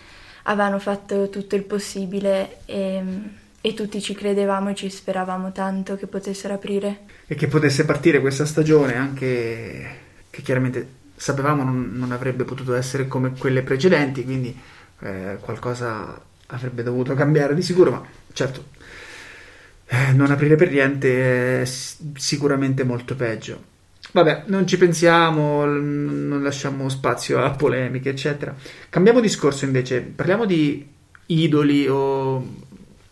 avevano 0.45 0.79
fatto 0.79 1.29
tutto 1.29 1.55
il 1.55 1.65
possibile 1.65 2.59
e, 2.65 3.03
e 3.61 3.75
tutti 3.75 4.01
ci 4.01 4.15
credevamo 4.15 4.71
e 4.71 4.75
ci 4.75 4.91
speravamo 4.91 5.53
tanto 5.53 5.97
che 5.97 6.07
potessero 6.07 6.55
aprire. 6.55 7.01
E 7.27 7.35
che 7.35 7.47
potesse 7.47 7.85
partire 7.85 8.21
questa 8.21 8.45
stagione 8.45 8.97
anche 8.97 10.01
che 10.31 10.43
chiaramente 10.43 11.01
sapevamo 11.15 11.63
non, 11.63 11.93
non 11.95 12.13
avrebbe 12.13 12.45
potuto 12.45 12.75
essere 12.75 13.07
come 13.07 13.33
quelle 13.39 13.63
precedenti, 13.63 14.25
quindi 14.25 14.59
eh, 15.01 15.37
qualcosa 15.41 16.21
avrebbe 16.47 16.83
dovuto 16.83 17.15
cambiare 17.15 17.55
di 17.55 17.63
sicuro, 17.63 17.91
ma 17.91 18.03
certo 18.33 18.65
eh, 19.87 20.13
non 20.13 20.31
aprire 20.31 20.57
per 20.57 20.71
niente 20.71 21.61
è 21.61 21.65
sicuramente 21.65 22.83
molto 22.83 23.15
peggio. 23.15 23.71
Vabbè, 24.13 24.45
non 24.47 24.67
ci 24.67 24.77
pensiamo, 24.77 25.65
non 25.65 26.43
lasciamo 26.43 26.91
spazio 26.91 27.43
a 27.43 27.51
polemiche, 27.51 28.11
eccetera. 28.11 28.55
Cambiamo 28.91 29.21
discorso 29.21 29.65
invece, 29.65 30.03
parliamo 30.03 30.45
di 30.45 30.87
idoli 31.27 31.89
o 31.89 32.47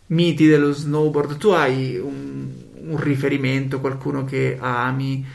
miti 0.07 0.47
dello 0.47 0.71
snowboard. 0.71 1.37
Tu 1.37 1.49
hai 1.49 1.97
un, 1.97 2.47
un 2.87 2.99
riferimento, 2.99 3.79
qualcuno 3.79 4.25
che 4.25 4.57
ami, 4.59 5.25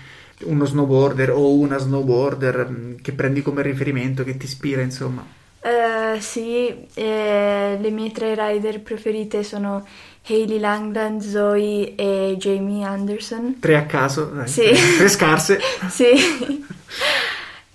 uno 0.45 0.65
snowboarder 0.65 1.31
o 1.31 1.55
una 1.55 1.79
snowboarder 1.79 2.69
mm, 2.71 2.95
che 3.03 3.13
prendi 3.13 3.43
come 3.43 3.63
riferimento, 3.63 4.23
che 4.23 4.37
ti 4.37 4.45
ispira, 4.45 4.83
insomma? 4.83 5.27
Uh, 5.67 6.21
sì, 6.21 6.73
eh, 6.95 7.77
le 7.81 7.91
mie 7.91 8.13
tre 8.13 8.37
rider 8.37 8.81
preferite 8.83 9.43
sono 9.43 9.85
Hayley 10.29 10.61
Langland, 10.61 11.21
Zoe 11.21 11.97
e 11.97 12.37
Jamie 12.39 12.85
Anderson. 12.85 13.59
Tre 13.59 13.77
a 13.77 13.85
caso, 13.85 14.27
dai. 14.27 14.47
Sì. 14.47 14.71
Tre 14.97 15.09
scarse. 15.09 15.59
sì. 15.91 16.13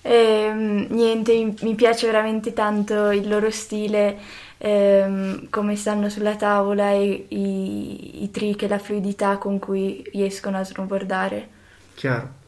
E, 0.01 0.13
ehm, 0.13 0.87
niente, 0.91 1.53
mi 1.63 1.75
piace 1.75 2.05
veramente 2.05 2.53
tanto 2.53 3.11
il 3.11 3.27
loro 3.27 3.51
stile, 3.51 4.17
ehm, 4.57 5.49
come 5.49 5.75
stanno 5.75 6.07
sulla 6.07 6.37
tavola 6.37 6.91
e 6.91 7.25
i, 7.27 8.23
i 8.23 8.31
trick 8.31 8.61
e 8.61 8.67
la 8.69 8.79
fluidità 8.79 9.35
con 9.35 9.59
cui 9.59 10.01
riescono 10.13 10.57
a 10.57 10.63
snowboardare. 10.63 11.47
Chiaro. 11.95 12.39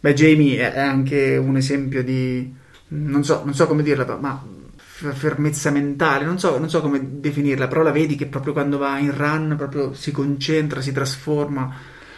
Beh, 0.00 0.12
Jamie 0.12 0.72
è 0.72 0.78
anche 0.78 1.38
un 1.38 1.56
esempio 1.56 2.04
di... 2.04 2.54
non 2.88 3.24
so, 3.24 3.40
non 3.44 3.54
so 3.54 3.66
come 3.66 3.82
dirla, 3.82 4.04
ma 4.16 4.56
fermezza 4.98 5.70
mentale, 5.70 6.24
non 6.24 6.38
so, 6.38 6.58
non 6.58 6.68
so, 6.68 6.80
come 6.80 7.20
definirla, 7.20 7.68
però 7.68 7.82
la 7.82 7.92
vedi 7.92 8.16
che 8.16 8.26
proprio 8.26 8.52
quando 8.52 8.78
va 8.78 8.98
in 8.98 9.16
run 9.16 9.54
proprio 9.56 9.94
si 9.94 10.10
concentra, 10.10 10.80
si 10.80 10.92
trasforma. 10.92 11.72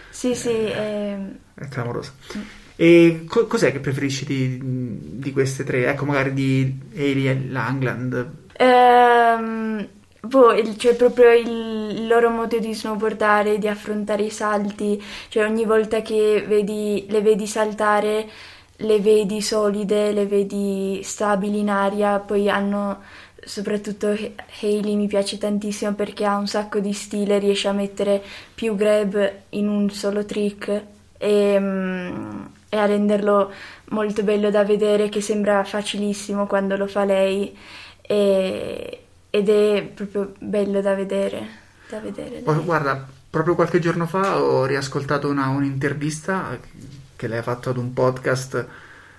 Sì, 0.09 0.35
sì. 0.35 0.51
È, 0.51 1.19
è 1.55 1.69
clamorosa. 1.69 2.13
Mm. 2.37 2.41
E 2.77 3.25
co- 3.29 3.47
cos'è 3.47 3.73
che 3.73 3.81
preferisci 3.81 4.25
di, 4.25 4.59
di, 5.19 5.33
queste 5.33 5.65
tre? 5.65 5.87
Ecco, 5.87 6.07
magari 6.07 6.33
di 6.33 6.81
Hayley 6.97 7.51
Langland. 7.51 8.31
Um, 8.59 9.87
boh, 10.21 10.53
il, 10.55 10.79
cioè 10.79 10.95
proprio 10.95 11.31
il, 11.33 11.99
il, 11.99 12.07
loro 12.07 12.31
modo 12.31 12.59
di 12.59 12.75
snowboardare, 12.75 13.59
di 13.59 13.69
affrontare 13.69 14.23
i 14.23 14.31
salti, 14.31 15.03
cioè 15.29 15.45
ogni 15.45 15.67
volta 15.67 16.01
che 16.01 16.43
vedi, 16.49 17.05
le 17.09 17.21
vedi 17.21 17.47
saltare 17.47 18.27
le 18.81 19.01
vedi 19.01 19.41
solide, 19.43 20.13
le 20.13 20.27
vedi 20.27 21.01
stabili 21.03 21.61
in 21.61 21.71
aria, 21.71 22.19
poi 22.19 22.49
hanno 22.49 22.99
soprattutto 23.43 24.09
Hailey 24.61 24.97
mi 24.97 25.07
piace 25.07 25.39
tantissimo 25.39 25.95
perché 25.95 26.25
ha 26.25 26.37
un 26.37 26.47
sacco 26.47 26.79
di 26.79 26.93
stile, 26.93 27.39
riesce 27.39 27.69
a 27.69 27.73
mettere 27.73 28.23
più 28.55 28.75
grab 28.75 29.33
in 29.51 29.69
un 29.69 29.91
solo 29.91 30.25
trick 30.25 30.83
e, 31.17 31.59
mm, 31.59 32.45
e 32.69 32.77
a 32.77 32.87
renderlo 32.87 33.53
molto 33.87 34.23
bello 34.23 34.51
da 34.51 34.65
vedere 34.65 35.09
che 35.09 35.21
sembra 35.21 35.65
facilissimo 35.65 36.47
quando 36.47 36.77
lo 36.77 36.87
fa 36.87 37.05
lei 37.05 37.57
e, 38.03 39.03
ed 39.31 39.49
è 39.49 39.83
proprio 39.95 40.35
bello 40.39 40.81
da 40.81 40.95
vedere. 40.95 41.59
Da 41.89 41.99
vedere 41.99 42.43
Guarda, 42.43 43.05
proprio 43.29 43.55
qualche 43.55 43.81
giorno 43.81 44.07
fa 44.07 44.41
ho 44.41 44.65
riascoltato 44.65 45.29
una, 45.29 45.49
un'intervista 45.49 46.59
che 47.21 47.29
lei 47.29 47.39
ha 47.39 47.43
fatto 47.43 47.69
ad 47.69 47.77
un 47.77 47.93
podcast 47.93 48.67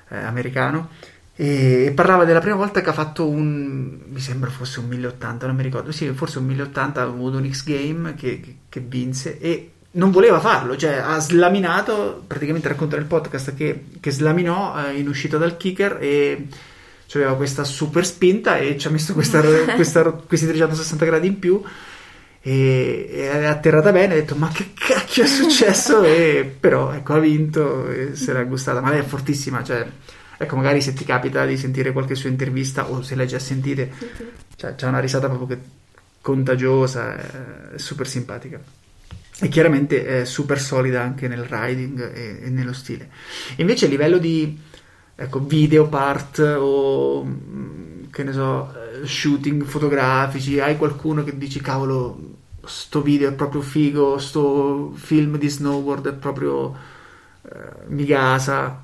eh, 0.10 0.18
americano 0.18 0.90
e 1.36 1.94
parlava 1.96 2.26
della 2.26 2.40
prima 2.40 2.56
volta 2.56 2.82
che 2.82 2.90
ha 2.90 2.94
fatto 2.94 3.30
un 3.30 4.00
mi 4.08 4.20
sembra 4.20 4.50
fosse 4.50 4.80
un 4.80 4.88
1080 4.88 5.46
non 5.46 5.56
mi 5.56 5.62
ricordo 5.62 5.92
sì 5.92 6.08
forse 6.10 6.40
un 6.40 6.46
1080 6.46 7.00
ha 7.00 7.04
avuto 7.04 7.38
un 7.38 7.48
X 7.48 7.64
Game 7.64 8.16
che, 8.16 8.40
che, 8.40 8.56
che, 8.68 8.80
vinse 8.80 9.40
e 9.40 9.72
non 9.92 10.10
voleva 10.10 10.40
farlo 10.40 10.76
cioè 10.76 10.94
ha 10.96 11.20
slaminato 11.20 12.24
praticamente 12.26 12.70
racconta 12.70 12.96
nel 12.96 13.06
podcast 13.06 13.54
che, 13.54 13.86
che 14.00 14.10
slaminò 14.10 14.84
eh, 14.84 14.98
in 14.98 15.08
uscita 15.08 15.38
dal 15.38 15.58
kicker 15.58 16.00
e 16.02 16.48
aveva 17.14 17.36
questa 17.36 17.64
super 17.64 18.06
spinta 18.06 18.58
e 18.58 18.78
ci 18.80 18.88
ha 18.88 18.90
messo 18.90 19.14
questa, 19.14 19.42
questa, 19.76 20.10
questi 20.12 20.48
360 20.48 21.06
gradi 21.06 21.28
in 21.28 21.38
più 21.38 21.62
e, 22.42 23.08
è 23.12 23.46
atterrata 23.46 23.92
bene, 23.92 24.14
ha 24.14 24.18
detto 24.18 24.36
ma 24.36 24.50
che 24.50 24.72
cacchio 24.74 25.24
è 25.24 25.28
successo? 25.28 26.02
E 26.12 26.56
però 26.60 26.92
ecco 26.92 27.14
ha 27.14 27.20
vinto 27.20 27.88
e 27.90 28.16
se 28.16 28.34
l'è 28.34 28.48
gustata, 28.48 28.82
ma 28.82 28.90
lei 28.90 29.00
è 29.00 29.04
fortissima, 29.04 29.64
cioè 29.64 29.88
ecco 30.38 30.56
magari 30.56 30.82
se 30.82 30.94
ti 30.94 31.06
capita 31.06 31.46
di 31.46 31.56
sentire 31.56 31.92
qualche 31.92 32.16
sua 32.16 32.30
intervista 32.30 32.90
o 32.90 33.02
se 33.04 33.16
l'hai 33.16 33.28
già 33.28 33.40
sentita, 33.40 33.86
cioè, 34.56 34.76
c'è 34.76 34.88
una 34.88 35.00
risata 35.00 35.28
proprio 35.28 35.48
che 35.48 35.64
contagiosa, 36.22 37.74
è 37.74 37.78
super 37.78 38.08
simpatica. 38.08 38.60
E 39.44 39.48
chiaramente 39.48 40.22
è 40.22 40.26
super 40.26 40.60
solida 40.60 41.02
anche 41.02 41.28
nel 41.28 41.44
riding 41.44 42.00
e, 42.16 42.40
e 42.44 42.50
nello 42.50 42.74
stile. 42.74 43.10
Invece 43.58 43.86
a 43.86 43.90
livello 43.90 44.20
di 44.20 44.56
ecco, 45.16 45.40
video 45.46 45.88
part 45.88 46.40
o 46.40 47.28
che 48.12 48.24
ne 48.24 48.34
so, 48.34 48.72
shooting 49.06 49.64
fotografici, 49.64 50.60
hai 50.60 50.78
qualcuno 50.78 51.24
che 51.24 51.38
dici 51.38 51.62
cavolo, 51.62 52.18
sto 52.64 53.02
video 53.02 53.30
è 53.30 53.34
proprio 53.34 53.62
figo, 53.62 54.18
sto 54.18 54.92
film 54.96 55.38
di 55.38 55.50
snowboard 55.50 56.10
è 56.10 56.14
proprio 56.14 56.76
eh, 57.44 57.58
mi 57.88 58.06
gasa. 58.06 58.84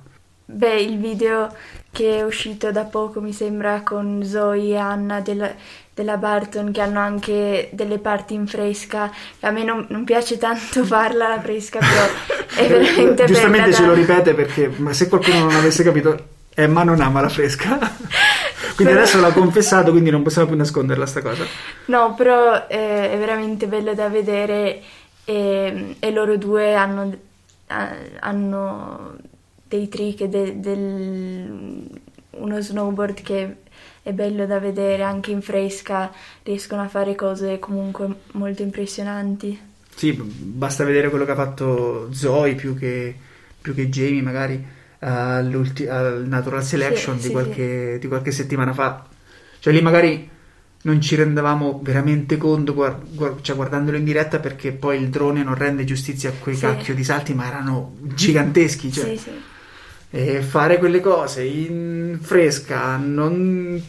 Beh, 0.50 0.80
il 0.80 0.98
video 0.98 1.54
che 1.92 2.20
è 2.20 2.24
uscito 2.24 2.72
da 2.72 2.86
poco 2.86 3.20
mi 3.20 3.34
sembra 3.34 3.82
con 3.82 4.24
Zoe 4.24 4.70
e 4.70 4.78
Anna 4.78 5.20
della, 5.20 5.54
della 5.94 6.16
Barton 6.16 6.72
che 6.72 6.80
hanno 6.80 7.00
anche 7.00 7.70
delle 7.74 8.00
parti 8.00 8.34
in 8.34 8.48
fresca. 8.48 9.12
A 9.42 9.52
me 9.52 9.64
non, 9.64 9.86
non 9.90 10.06
piace 10.06 10.38
tanto 10.38 10.84
farla 10.86 11.28
la 11.28 11.42
fresca, 11.42 11.80
però 11.80 12.64
è 12.64 12.68
veramente 12.68 13.26
Giustamente 13.26 13.74
ce 13.74 13.82
da... 13.82 13.88
lo 13.88 13.94
ripete 13.94 14.34
perché, 14.34 14.72
ma 14.78 14.94
se 14.94 15.10
qualcuno 15.10 15.40
non 15.40 15.56
avesse 15.56 15.84
capito, 15.84 16.36
Emma 16.60 16.82
non 16.82 17.02
ama 17.02 17.22
la 17.22 17.30
fresca. 17.30 17.78
quindi 18.74 18.93
però... 18.93 19.02
adesso 19.02 19.22
l'ha 19.22 19.32
confessato, 19.32 19.91
quindi 19.91 20.10
non 20.10 20.24
possiamo 20.24 20.48
più 20.48 20.58
nasconderla 20.58 21.06
sta 21.06 21.22
cosa. 21.22 21.46
No, 21.86 22.15
però 22.15 22.65
eh, 22.67 23.12
è 23.12 23.17
veramente 23.20 23.67
bello 23.67 23.93
da 23.93 24.10
vedere 24.10 24.82
e, 25.24 25.96
e 26.00 26.12
loro 26.12 26.36
due 26.36 26.74
hanno, 26.74 27.15
hanno 27.67 29.15
dei 29.67 29.88
trick 29.88 30.24
de, 30.24 30.60
del, 30.60 31.88
uno 32.32 32.60
snowboard 32.60 33.22
che 33.22 33.56
è 34.02 34.12
bello 34.12 34.48
da 34.48 34.58
vedere 34.58 35.04
anche 35.04 35.30
in 35.30 35.43
fresca, 35.43 36.12
riescono 36.41 36.82
a 36.82 36.88
fare 36.88 37.13
cose 37.13 37.60
comunque 37.60 38.08
molto 38.32 38.63
impressionanti. 38.63 39.60
Sì, 39.93 40.13
basta 40.13 40.84
vedere 40.84 41.10
quello 41.10 41.26
che 41.26 41.32
ha 41.32 41.36
fatto 41.36 42.12
Zoe 42.12 42.56
più 42.56 42.76
che, 42.76 43.15
più 43.62 43.76
che 43.76 43.89
Jamie 43.89 44.24
magari 44.24 44.76
al 45.00 46.24
Natural 46.28 46.64
Selection 46.64 47.16
sì, 47.16 47.22
di, 47.22 47.28
sì, 47.28 47.32
qualche, 47.32 47.94
sì. 47.94 48.00
di, 48.00 48.08
qualche, 48.08 48.32
settimana 48.32 48.74
fa. 48.74 49.06
Cioè 49.60 49.74
lì 49.74 49.82
magari 49.82 50.30
non 50.84 51.02
ci 51.02 51.16
rendevamo 51.16 51.80
veramente 51.84 52.38
conto 52.38 52.74
guard- 52.74 53.14
guard- 53.14 53.42
cioè, 53.42 53.56
guardandolo 53.56 53.98
in 53.98 54.04
diretta 54.04 54.40
perché 54.40 54.72
poi 54.72 55.02
il 55.02 55.10
drone 55.10 55.44
non 55.44 55.56
rende 55.56 55.84
giustizia 55.84 56.30
a 56.30 56.34
quei 56.40 56.58
cacchio 56.58 56.94
di 56.94 57.04
salti, 57.04 57.34
ma 57.34 57.48
erano 57.48 57.96
giganteschi. 58.02 58.92
Cioè. 58.92 59.18
E 60.10 60.42
fare 60.42 60.78
quelle 60.78 61.02
cose 61.02 61.44
in 61.44 62.18
fresca, 62.22 62.96
non 62.96 63.82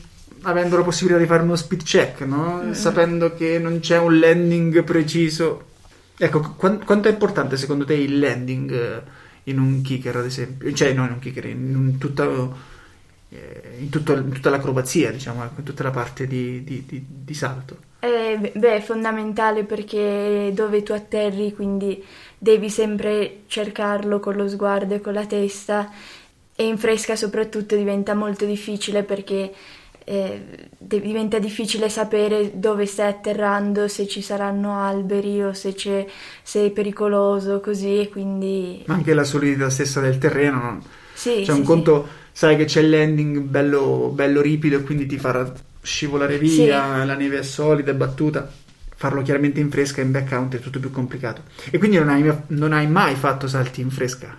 avendo 0.43 0.77
la 0.77 0.83
possibilità 0.83 1.21
di 1.21 1.27
fare 1.27 1.43
uno 1.43 1.57
speed 1.57 1.83
check, 1.83 2.21
no? 2.21 2.61
mm-hmm. 2.63 2.73
sapendo 2.73 3.35
che 3.35 3.59
non 3.59 3.81
c'è 3.81 3.99
un 3.99 4.19
landing 4.19 4.83
preciso. 4.83 5.65
Ecco, 6.17 6.55
qu- 6.57 6.85
quanto 6.85 7.09
è 7.09 7.13
importante 7.13 7.57
secondo 7.57 7.85
te 7.85 7.95
il 7.95 8.19
landing? 8.19 9.03
In 9.49 9.59
un 9.59 9.83
kicker, 9.83 10.17
ad 10.17 10.25
esempio, 10.25 10.73
cioè 10.73 10.93
non 10.93 11.07
in 11.07 11.13
un 11.13 11.19
kicker, 11.19 11.47
in, 11.47 11.75
un 11.75 11.99
tutto, 11.99 12.57
eh, 13.31 13.77
in, 13.81 13.89
tutto, 13.89 14.15
in 14.15 14.31
tutta 14.31 14.51
l'acrobazia, 14.51 15.11
diciamo, 15.11 15.45
ecco, 15.45 15.61
in 15.61 15.65
tutta 15.65 15.83
la 15.83 15.91
parte 15.91 16.27
di, 16.27 16.63
di, 16.65 16.85
di, 16.87 17.05
di 17.07 17.35
salto. 17.35 17.87
Eh, 18.01 18.53
beh, 18.55 18.77
è 18.77 18.81
fondamentale 18.81 19.65
perché 19.65 20.53
dove 20.55 20.83
tu 20.83 20.93
atterri, 20.93 21.53
quindi 21.53 22.05
devi 22.39 22.71
sempre 22.71 23.41
cercarlo 23.47 24.21
con 24.21 24.37
lo 24.37 24.49
sguardo 24.49 24.95
e 24.95 25.01
con 25.01 25.13
la 25.13 25.27
testa 25.27 25.91
e 26.55 26.67
in 26.67 26.79
fresca 26.79 27.17
soprattutto 27.17 27.77
diventa 27.77 28.15
molto 28.15 28.45
difficile 28.45 29.03
perché 29.03 29.53
eh, 30.09 30.69
diventa 30.79 31.39
difficile 31.39 31.91
sapere 31.91 32.53
dove 32.55 32.87
stai 32.87 33.09
atterrando, 33.09 33.89
se 33.89 34.09
ci 34.09 34.23
saranno 34.23 34.79
alberi 34.81 35.43
o 35.43 35.53
se, 35.53 35.75
c'è, 35.75 36.07
se 36.43 36.67
è 36.67 36.71
pericoloso, 36.71 37.61
così 37.61 38.01
e 38.01 38.09
quindi... 38.09 38.83
Ma 38.87 38.95
anche 38.95 39.13
la 39.13 39.25
solidità 39.25 39.69
stessa 39.69 40.01
del 40.01 40.17
terreno, 40.17 40.61
no? 40.61 40.83
Sì, 41.13 41.45
Cioè 41.45 41.55
sì, 41.55 41.61
un 41.61 41.63
conto, 41.63 42.09
sai 42.33 42.57
che 42.57 42.65
c'è 42.65 42.81
il 42.81 42.89
landing 42.89 43.41
bello, 43.41 44.11
bello 44.15 44.41
ripido 44.41 44.79
e 44.79 44.83
quindi 44.83 45.05
ti 45.05 45.19
farà 45.19 45.53
scivolare 45.83 46.39
via, 46.39 47.05
la 47.05 47.15
neve 47.15 47.41
è 47.41 47.43
solida, 47.43 47.91
è 47.91 47.95
battuta. 47.95 48.51
Farlo 48.95 49.23
chiaramente 49.23 49.61
in 49.61 49.71
fresca 49.71 50.01
in 50.01 50.11
backcount 50.11 50.57
è 50.57 50.61
tutto 50.61 50.81
più 50.81 50.91
complicato. 50.91 51.43
E 51.71 51.79
quindi 51.79 51.99
non 51.99 52.09
hai, 52.09 52.33
non 52.49 52.73
hai 52.73 52.89
mai 52.89 53.15
fatto 53.15 53.47
salti 53.47 53.81
in 53.81 53.91
fresca? 53.91 54.37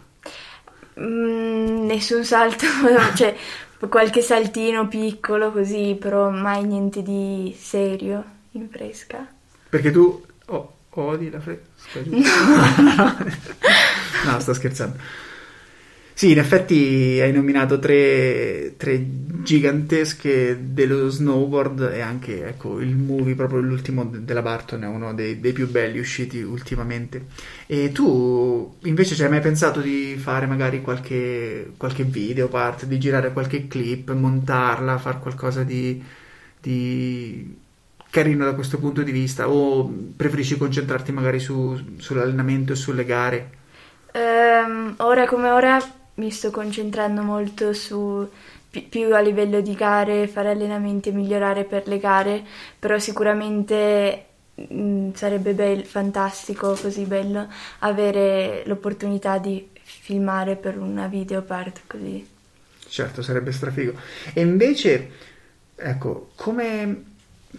Mm, 0.99 1.85
nessun 1.85 2.25
salto, 2.25 2.65
cioè 3.15 3.35
qualche 3.87 4.21
saltino 4.21 4.87
piccolo 4.87 5.51
così, 5.51 5.97
però 5.99 6.29
mai 6.29 6.63
niente 6.65 7.01
di 7.01 7.55
serio 7.57 8.23
in 8.51 8.69
fresca. 8.69 9.27
Perché 9.69 9.91
tu 9.91 10.23
oh, 10.47 10.73
odi 10.89 11.29
la 11.29 11.39
fresca? 11.39 12.01
no, 14.25 14.39
sto 14.39 14.53
scherzando. 14.53 15.27
Sì, 16.19 16.31
in 16.31 16.37
effetti 16.39 17.17
hai 17.21 17.31
nominato 17.31 17.79
tre, 17.79 18.73
tre, 18.75 19.01
gigantesche 19.41 20.57
dello 20.73 21.07
snowboard 21.07 21.91
e 21.93 22.01
anche 22.01 22.45
ecco, 22.45 22.81
il 22.81 22.93
movie, 22.97 23.35
proprio 23.35 23.61
l'ultimo 23.61 24.03
della 24.03 24.41
Barton, 24.41 24.83
è 24.83 24.87
uno 24.87 25.13
dei, 25.13 25.39
dei, 25.39 25.53
più 25.53 25.69
belli 25.69 25.97
usciti 25.97 26.41
ultimamente. 26.41 27.27
E 27.67 27.93
tu 27.93 28.75
invece 28.81 29.15
ci 29.15 29.23
hai 29.23 29.29
mai 29.29 29.39
pensato 29.39 29.79
di 29.79 30.17
fare 30.17 30.45
magari 30.45 30.81
qualche, 30.81 31.71
qualche 31.77 32.03
video 32.03 32.49
parte, 32.49 32.85
di 32.85 32.99
girare 32.99 33.31
qualche 33.31 33.69
clip, 33.69 34.11
montarla, 34.11 34.97
fare 34.97 35.19
qualcosa 35.19 35.63
di, 35.63 36.03
di 36.59 37.57
carino 38.09 38.43
da 38.43 38.55
questo 38.55 38.77
punto 38.77 39.03
di 39.03 39.11
vista? 39.13 39.47
O 39.47 39.89
preferisci 40.17 40.57
concentrarti 40.57 41.13
magari 41.13 41.39
su, 41.39 41.79
sull'allenamento 41.95 42.73
e 42.73 42.75
sulle 42.75 43.05
gare? 43.05 43.51
Um, 44.11 44.95
ora 44.97 45.25
come 45.25 45.49
ora 45.49 45.79
mi 46.19 46.29
sto 46.31 46.51
concentrando 46.51 47.21
molto 47.23 47.73
su 47.73 48.29
pi- 48.69 48.81
più 48.81 49.15
a 49.15 49.19
livello 49.21 49.61
di 49.61 49.73
gare, 49.73 50.27
fare 50.27 50.51
allenamenti 50.51 51.09
e 51.09 51.13
migliorare 51.13 51.63
per 51.63 51.87
le 51.87 51.97
gare, 51.97 52.45
però 52.77 52.99
sicuramente 52.99 54.25
mh, 54.55 54.63
mm, 54.73 55.13
sarebbe 55.13 55.53
bello, 55.53 55.83
fantastico, 55.83 56.77
così 56.79 57.05
bello 57.05 57.47
avere 57.79 58.63
l'opportunità 58.65 59.37
di 59.37 59.67
filmare 59.81 60.55
per 60.55 60.77
una 60.77 61.07
video 61.07 61.41
part 61.41 61.81
così. 61.87 62.27
Certo, 62.87 63.21
sarebbe 63.21 63.51
strafigo. 63.51 63.93
E 64.33 64.41
invece, 64.41 65.09
ecco, 65.75 66.31
come 66.35 67.03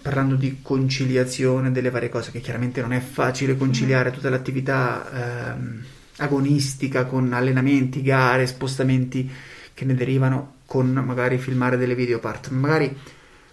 parlando 0.03 0.37
di 0.37 0.59
conciliazione 0.62 1.73
delle 1.73 1.90
varie 1.90 2.09
cose, 2.09 2.31
che 2.31 2.40
chiaramente 2.40 2.81
non 2.81 2.92
è 2.92 3.01
facile 3.01 3.57
conciliare 3.57 4.11
mm. 4.11 4.12
tutta 4.12 4.31
l'attività 4.31 5.55
ehm, 5.55 5.85
agonistica 6.20 7.06
con 7.06 7.33
allenamenti, 7.33 8.02
gare, 8.02 8.46
spostamenti 8.46 9.28
che 9.74 9.85
ne 9.85 9.94
derivano 9.94 10.59
con 10.66 10.88
magari 10.92 11.38
filmare 11.38 11.76
delle 11.76 11.94
video 11.94 12.20
part. 12.20 12.50
Magari 12.50 12.96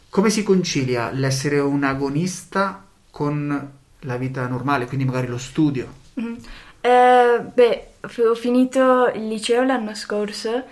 come 0.10 0.30
si 0.30 0.44
concilia 0.44 1.12
l'essere 1.12 1.60
un 1.60 1.84
agonista 1.84 2.86
con 3.10 3.72
la 4.02 4.18
vita 4.18 4.48
normale, 4.48 4.86
quindi 4.86 5.06
magari 5.06 5.28
lo 5.28 5.38
studio? 5.38 5.88
Mm-hmm. 6.20 6.36
Eh, 6.82 7.42
beh, 7.54 7.88
ho 8.02 8.36
finito 8.36 9.12
il 9.14 9.28
liceo 9.28 9.64
l'anno 9.64 9.96
scorso 9.96 10.64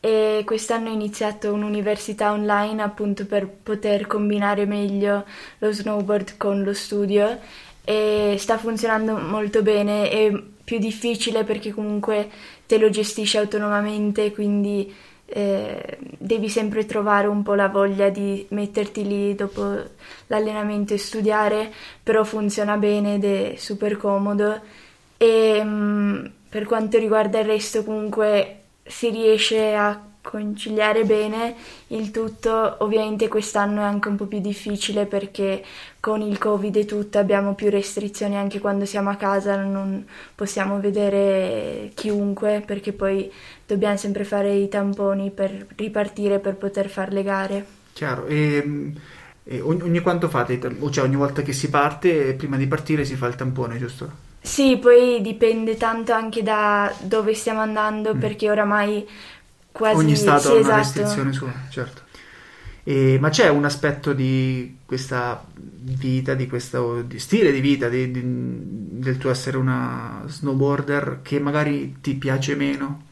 e 0.00 0.42
quest'anno 0.46 0.88
ho 0.88 0.92
iniziato 0.92 1.52
un'università 1.52 2.32
online 2.32 2.82
appunto 2.82 3.26
per 3.26 3.46
poter 3.46 4.06
combinare 4.06 4.64
meglio 4.64 5.26
lo 5.58 5.72
snowboard 5.72 6.38
con 6.38 6.62
lo 6.62 6.72
studio 6.72 7.38
e 7.84 8.36
sta 8.38 8.56
funzionando 8.56 9.18
molto 9.18 9.62
bene. 9.62 10.08
È 10.08 10.42
più 10.70 10.78
difficile 10.78 11.42
perché 11.42 11.72
comunque 11.72 12.30
te 12.64 12.78
lo 12.78 12.90
gestisci 12.90 13.36
autonomamente, 13.36 14.30
quindi 14.30 14.94
eh, 15.26 15.98
devi 16.16 16.48
sempre 16.48 16.86
trovare 16.86 17.26
un 17.26 17.42
po' 17.42 17.54
la 17.54 17.66
voglia 17.66 18.08
di 18.08 18.46
metterti 18.50 19.04
lì 19.04 19.34
dopo 19.34 19.82
l'allenamento 20.28 20.94
e 20.94 20.98
studiare, 20.98 21.72
però 22.04 22.22
funziona 22.22 22.76
bene 22.76 23.16
ed 23.16 23.24
è 23.24 23.54
super 23.56 23.96
comodo. 23.96 24.60
E 25.16 25.60
mh, 25.60 25.68
mm, 25.68 26.24
per 26.48 26.66
quanto 26.66 26.98
riguarda 26.98 27.40
il 27.40 27.46
resto, 27.46 27.82
comunque 27.82 28.60
si 28.84 29.10
riesce 29.10 29.74
a 29.74 30.00
conciliare 30.22 31.04
bene 31.04 31.54
il 31.88 32.10
tutto. 32.10 32.76
Ovviamente 32.80 33.28
quest'anno 33.28 33.80
è 33.80 33.84
anche 33.84 34.08
un 34.08 34.16
po' 34.16 34.26
più 34.26 34.40
difficile 34.40 35.06
perché 35.06 35.64
con 35.98 36.20
il 36.22 36.38
Covid 36.38 36.74
e 36.76 36.84
tutto 36.84 37.18
abbiamo 37.18 37.54
più 37.54 37.70
restrizioni 37.70 38.36
anche 38.36 38.58
quando 38.58 38.84
siamo 38.84 39.10
a 39.10 39.16
casa, 39.16 39.56
non 39.56 40.06
possiamo 40.34 40.80
vedere 40.80 41.90
chiunque 41.94 42.62
perché 42.64 42.92
poi 42.92 43.30
dobbiamo 43.66 43.96
sempre 43.96 44.24
fare 44.24 44.54
i 44.54 44.68
tamponi 44.68 45.30
per 45.30 45.66
ripartire 45.76 46.38
per 46.38 46.56
poter 46.56 46.88
fare 46.88 47.12
le 47.12 47.22
gare. 47.22 47.66
Chiaro, 47.92 48.26
e, 48.26 48.92
e 49.44 49.60
ogni, 49.60 49.82
ogni, 49.82 50.00
quanto 50.00 50.28
fate? 50.28 50.58
Cioè 50.58 51.04
ogni 51.04 51.16
volta 51.16 51.42
che 51.42 51.52
si 51.52 51.68
parte, 51.68 52.34
prima 52.34 52.56
di 52.56 52.66
partire 52.66 53.04
si 53.04 53.14
fa 53.14 53.26
il 53.26 53.34
tampone, 53.34 53.78
giusto? 53.78 54.28
Sì, 54.42 54.78
poi 54.78 55.20
dipende 55.20 55.76
tanto 55.76 56.12
anche 56.12 56.42
da 56.42 56.90
dove 57.00 57.34
stiamo 57.34 57.60
andando 57.60 58.14
mm. 58.14 58.18
perché 58.18 58.50
oramai 58.50 59.06
quasi... 59.72 59.96
Ogni 59.96 60.16
stato 60.16 60.40
sì, 60.40 60.48
ha 60.48 60.52
una 60.52 60.60
esatto. 60.60 60.76
restrizione 60.76 61.32
sua, 61.32 61.52
certo. 61.68 62.02
E, 62.82 63.18
ma 63.20 63.28
c'è 63.28 63.48
un 63.48 63.64
aspetto 63.64 64.12
di 64.12 64.78
questa 64.86 65.44
vita, 65.54 66.34
di 66.34 66.46
questo 66.46 67.02
di 67.02 67.18
stile 67.18 67.52
di 67.52 67.60
vita, 67.60 67.88
di, 67.88 68.10
di, 68.10 68.20
del 68.24 69.18
tuo 69.18 69.30
essere 69.30 69.56
una 69.56 70.22
snowboarder 70.26 71.20
che 71.22 71.38
magari 71.38 71.96
ti 72.00 72.14
piace 72.14 72.54
meno? 72.54 73.08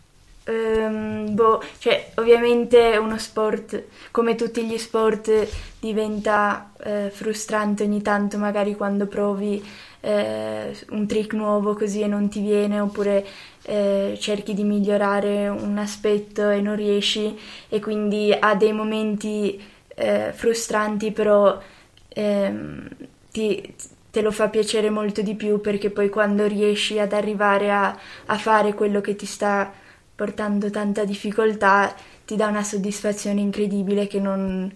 Um, 0.49 1.35
boh, 1.35 1.63
cioè, 1.79 2.13
ovviamente 2.15 2.97
uno 2.97 3.19
sport, 3.19 3.85
come 4.11 4.35
tutti 4.35 4.67
gli 4.67 4.79
sport, 4.79 5.47
diventa 5.79 6.73
eh, 6.83 7.11
frustrante 7.13 7.85
ogni 7.85 8.01
tanto, 8.01 8.39
magari 8.39 8.75
quando 8.75 9.07
provi 9.07 9.63
eh, 10.01 10.77
un 10.91 11.07
trick 11.07 11.35
nuovo 11.35 11.75
così 11.75 12.03
e 12.03 12.07
non 12.07 12.29
ti 12.29 12.41
viene, 12.41 12.81
oppure 12.81 13.27
eh, 13.63 14.17
cerchi 14.21 14.55
di 14.55 14.65
migliorare 14.65 15.49
un 15.49 15.79
aspetto 15.79 16.49
e 16.51 16.61
non 16.61 16.77
riesci 16.77 17.37
e 17.69 17.81
quindi 17.81 18.35
ha 18.39 18.55
dei 18.55 18.73
momenti 18.73 19.61
eh, 19.95 20.33
frustranti, 20.33 21.13
però 21.13 21.61
ehm, 22.09 22.89
ti, 23.31 23.75
te 24.11 24.21
lo 24.23 24.31
fa 24.31 24.49
piacere 24.49 24.91
molto 24.91 25.23
di 25.23 25.35
più 25.35 25.61
perché 25.61 25.91
poi 25.91 26.09
quando 26.09 26.47
riesci 26.47 26.99
ad 26.99 27.13
arrivare 27.13 27.71
a, 27.71 27.97
a 28.27 28.39
fare 28.39 28.75
quello 28.75 29.01
che 29.01 29.17
ti 29.17 29.27
sta 29.27 29.73
portando 30.15 30.71
tanta 30.71 31.05
difficoltà 31.05 31.95
ti 32.25 32.35
dà 32.37 32.49
una 32.49 32.63
soddisfazione 32.65 33.41
incredibile 33.41 34.07
che 34.07 34.19
non, 34.21 34.71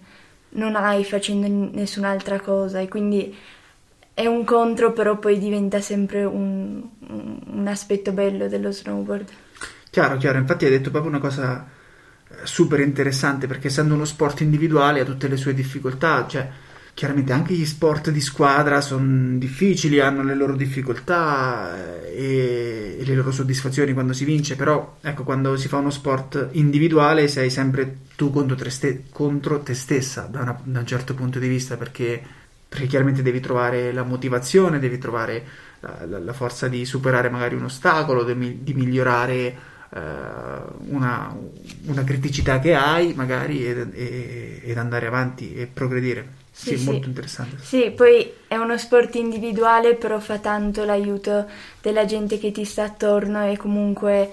non 0.49 0.75
hai 0.75 1.03
facendo 1.03 1.47
nessun'altra 1.77 2.39
cosa. 2.39 2.79
E 2.79 2.87
quindi 2.87 3.35
è 4.13 4.25
un 4.27 4.43
contro, 4.43 4.93
però 4.93 5.17
poi 5.17 5.39
diventa 5.39 5.81
sempre 5.81 6.23
un, 6.23 6.81
un, 7.07 7.67
aspetto 7.67 8.11
bello 8.11 8.47
dello 8.47 8.71
snowboard. 8.71 9.29
Chiaro, 9.89 10.17
chiaro, 10.17 10.37
infatti 10.37 10.65
hai 10.65 10.71
detto 10.71 10.91
proprio 10.91 11.11
una 11.11 11.19
cosa 11.19 11.67
eh, 12.29 12.35
super 12.43 12.79
interessante 12.79 13.47
perché 13.47 13.67
essendo 13.67 13.95
uno 13.95 14.05
sport 14.05 14.41
individuale 14.41 14.99
ha 14.99 15.05
tutte 15.05 15.27
le 15.27 15.37
sue 15.37 15.53
difficoltà, 15.53 16.27
cioè 16.27 16.49
chiaramente 16.93 17.33
anche 17.33 17.55
gli 17.55 17.65
sport 17.65 18.11
di 18.11 18.21
squadra 18.21 18.79
sono 18.79 19.37
difficili, 19.39 19.99
hanno 19.99 20.23
le 20.23 20.35
loro 20.35 20.55
difficoltà 20.55 22.03
eh, 22.05 22.13
e, 22.15 22.97
e, 22.99 23.05
le 23.05 23.15
loro 23.15 23.31
soddisfazioni 23.31 23.93
quando 23.93 24.13
si 24.13 24.25
vince, 24.25 24.55
però 24.55 24.97
ecco 25.01 25.23
quando 25.23 25.55
si 25.57 25.67
fa 25.67 25.77
uno 25.77 25.89
sport 25.89 26.49
individuale 26.51 27.27
sei 27.27 27.49
sempre 27.49 28.01
tu 28.15 28.29
contro 28.29 28.55
te, 28.55 29.05
contro 29.09 29.59
te 29.61 29.73
stessa 29.73 30.27
da, 30.29 30.41
una, 30.41 30.59
da 30.63 30.79
un 30.79 30.85
certo 30.85 31.15
punto 31.15 31.39
di 31.39 31.47
vista 31.47 31.77
perché 31.77 32.41
perché 32.73 32.87
chiaramente 32.87 33.21
devi 33.21 33.39
trovare 33.39 33.93
la 33.93 34.01
motivazione, 34.01 34.79
devi 34.79 34.97
trovare 34.97 35.45
la, 35.81 36.05
la, 36.07 36.17
la 36.17 36.33
forza 36.33 36.67
di 36.67 36.85
superare 36.85 37.29
magari 37.29 37.53
un 37.53 37.65
ostacolo, 37.65 38.23
di, 38.23 38.63
di 38.63 38.73
migliorare 38.73 39.55
eh, 39.93 39.99
una, 40.87 41.37
una, 41.85 42.03
criticità 42.03 42.57
che 42.57 42.73
hai 42.73 43.13
magari 43.13 43.63
ed, 43.63 43.93
ed, 43.93 44.75
andare 44.75 45.05
avanti 45.05 45.53
e 45.53 45.67
progredire. 45.67 46.41
Sì, 46.51 46.75
sì, 46.75 46.85
molto 46.85 47.07
interessante. 47.07 47.57
Sì, 47.61 47.93
poi 47.95 48.31
è 48.47 48.55
uno 48.55 48.75
sport 48.79 49.13
individuale, 49.15 49.93
però 49.93 50.19
fa 50.19 50.39
tanto 50.39 50.83
l'aiuto 50.83 51.45
della 51.79 52.05
gente 52.05 52.39
che 52.39 52.51
ti 52.51 52.65
sta 52.65 52.85
attorno 52.85 53.47
e 53.51 53.55
comunque 53.55 54.31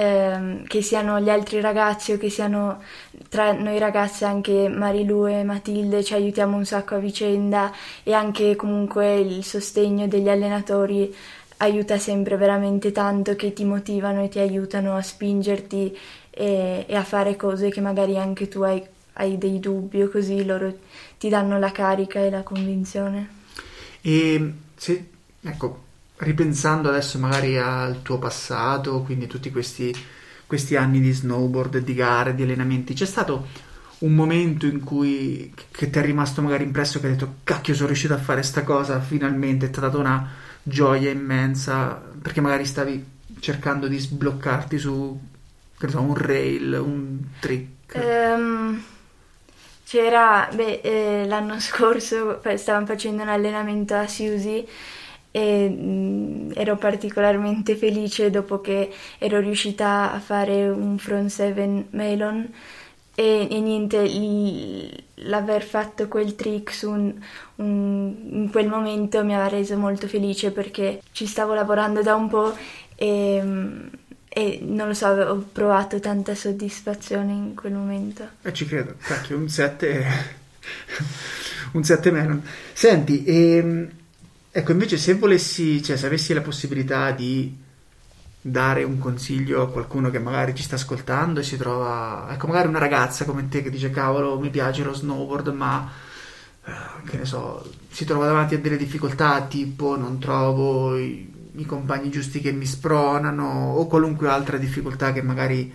ehm, 0.00 0.66
che 0.66 0.82
siano 0.82 1.20
gli 1.20 1.28
altri 1.28 1.60
ragazzi 1.60 2.12
o 2.12 2.18
che 2.18 2.30
siano 2.30 2.82
tra 3.28 3.52
noi 3.52 3.78
ragazze 3.78 4.24
anche 4.24 4.68
Marilu 4.68 5.26
e 5.26 5.44
Matilde 5.44 6.02
ci 6.02 6.14
aiutiamo 6.14 6.56
un 6.56 6.64
sacco 6.64 6.94
a 6.94 6.98
vicenda 6.98 7.72
e 8.02 8.12
anche 8.12 8.56
comunque 8.56 9.18
il 9.18 9.44
sostegno 9.44 10.06
degli 10.08 10.28
allenatori 10.28 11.14
aiuta 11.58 11.98
sempre 11.98 12.36
veramente 12.36 12.92
tanto 12.92 13.36
che 13.36 13.52
ti 13.52 13.64
motivano 13.64 14.22
e 14.22 14.28
ti 14.28 14.38
aiutano 14.38 14.96
a 14.96 15.02
spingerti 15.02 15.96
e, 16.30 16.84
e 16.88 16.96
a 16.96 17.04
fare 17.04 17.36
cose 17.36 17.68
che 17.68 17.80
magari 17.80 18.16
anche 18.16 18.48
tu 18.48 18.62
hai 18.62 18.82
hai 19.14 19.36
dei 19.36 19.60
dubbi 19.60 20.02
o 20.02 20.08
così, 20.08 20.44
loro 20.44 20.72
ti 21.18 21.28
danno 21.28 21.58
la 21.58 21.70
carica 21.72 22.20
e 22.20 22.30
la 22.30 22.42
convinzione. 22.42 23.28
E 24.00 24.52
se, 24.76 25.08
ecco, 25.42 25.82
ripensando 26.20 26.88
adesso 26.88 27.18
magari 27.18 27.58
al 27.58 28.02
tuo 28.02 28.18
passato, 28.18 29.02
quindi 29.02 29.26
tutti 29.26 29.50
questi, 29.50 29.94
questi 30.46 30.76
anni 30.76 31.00
di 31.00 31.12
snowboard, 31.12 31.78
di 31.78 31.94
gare, 31.94 32.34
di 32.34 32.42
allenamenti, 32.42 32.94
c'è 32.94 33.06
stato 33.06 33.68
un 33.98 34.14
momento 34.14 34.66
in 34.66 34.82
cui 34.82 35.52
che 35.70 35.90
ti 35.90 35.98
è 35.98 36.02
rimasto 36.02 36.40
magari 36.40 36.64
impresso 36.64 37.00
che 37.00 37.06
hai 37.06 37.12
detto 37.12 37.34
cacchio 37.44 37.74
sono 37.74 37.88
riuscito 37.88 38.14
a 38.14 38.18
fare 38.18 38.42
sta 38.42 38.64
cosa 38.64 39.00
finalmente, 39.00 39.70
ti 39.70 39.78
ha 39.78 39.82
dato 39.82 39.98
una 39.98 40.28
gioia 40.62 41.10
immensa 41.10 42.00
perché 42.20 42.40
magari 42.40 42.64
stavi 42.64 43.04
cercando 43.40 43.88
di 43.88 43.98
sbloccarti 43.98 44.78
su 44.78 45.18
so, 45.88 46.00
un 46.00 46.14
rail, 46.14 46.72
un 46.82 47.18
trick? 47.40 47.94
Um, 47.94 48.82
c'era, 49.84 50.48
beh, 50.52 50.80
eh, 50.82 51.26
l'anno 51.26 51.58
scorso 51.60 52.40
stavamo 52.54 52.86
facendo 52.86 53.22
un 53.22 53.28
allenamento 53.28 53.94
a 53.94 54.06
Siusi 54.06 54.66
e 55.30 55.68
mh, 55.68 55.82
mm, 55.82 56.50
ero 56.54 56.76
particolarmente 56.76 57.76
felice 57.76 58.30
dopo 58.30 58.60
che 58.60 58.90
ero 59.18 59.40
riuscita 59.40 60.12
a 60.12 60.20
fare 60.20 60.68
un 60.68 60.98
front 60.98 61.28
seven 61.28 61.86
melon 61.90 62.48
e, 63.14 63.48
e 63.50 63.60
niente, 63.60 64.02
l- 64.06 64.88
l'aver 65.28 65.62
fatto 65.62 66.08
quel 66.08 66.34
trick 66.34 66.72
su 66.72 66.90
un, 66.90 67.14
un, 67.56 68.14
in 68.30 68.50
quel 68.50 68.66
momento 68.66 69.22
mi 69.24 69.34
aveva 69.34 69.48
reso 69.48 69.76
molto 69.76 70.06
felice 70.08 70.52
perché 70.52 71.02
ci 71.12 71.26
stavo 71.26 71.52
lavorando 71.52 72.02
da 72.02 72.14
un 72.14 72.28
po' 72.28 72.56
e, 72.94 73.42
e 74.26 74.58
non 74.62 74.86
lo 74.86 74.94
so, 74.94 75.08
ho 75.08 75.44
provato 75.52 76.00
tanta 76.00 76.34
soddisfazione 76.34 77.32
in 77.32 77.54
quel 77.54 77.72
momento. 77.72 78.22
E 78.42 78.48
eh, 78.48 78.52
ci 78.54 78.64
credo, 78.64 78.94
cacchio, 78.98 79.36
un 79.36 79.48
7 79.48 80.04
un 81.72 81.84
7 81.84 82.10
melon. 82.10 82.42
Senti, 82.72 83.24
ehm, 83.24 83.90
ecco 84.50 84.72
invece 84.72 84.96
se 84.96 85.14
volessi, 85.14 85.82
cioè 85.82 85.96
se 85.96 86.06
avessi 86.06 86.32
la 86.32 86.40
possibilità 86.42 87.10
di 87.12 87.56
dare 88.42 88.84
un 88.84 88.98
consiglio 88.98 89.62
a 89.62 89.70
qualcuno 89.70 90.10
che 90.10 90.18
magari 90.18 90.54
ci 90.54 90.62
sta 90.62 90.76
ascoltando 90.76 91.40
e 91.40 91.42
si 91.42 91.56
trova, 91.56 92.28
ecco, 92.30 92.46
magari 92.46 92.68
una 92.68 92.78
ragazza 92.78 93.24
come 93.24 93.48
te 93.48 93.62
che 93.62 93.70
dice 93.70 93.90
cavolo, 93.90 94.38
mi 94.40 94.48
piace 94.50 94.82
lo 94.82 94.94
snowboard, 94.94 95.48
ma 95.48 95.90
eh, 96.64 96.72
che 97.04 97.18
ne 97.18 97.24
so, 97.26 97.70
si 97.90 98.04
trova 98.04 98.26
davanti 98.26 98.54
a 98.54 98.58
delle 98.58 98.76
difficoltà 98.78 99.42
tipo 99.42 99.96
non 99.96 100.18
trovo 100.18 100.96
i, 100.96 101.50
i 101.56 101.66
compagni 101.66 102.10
giusti 102.10 102.40
che 102.40 102.52
mi 102.52 102.66
spronano 102.66 103.74
o 103.74 103.86
qualunque 103.86 104.28
altra 104.28 104.56
difficoltà 104.56 105.12
che 105.12 105.22
magari 105.22 105.72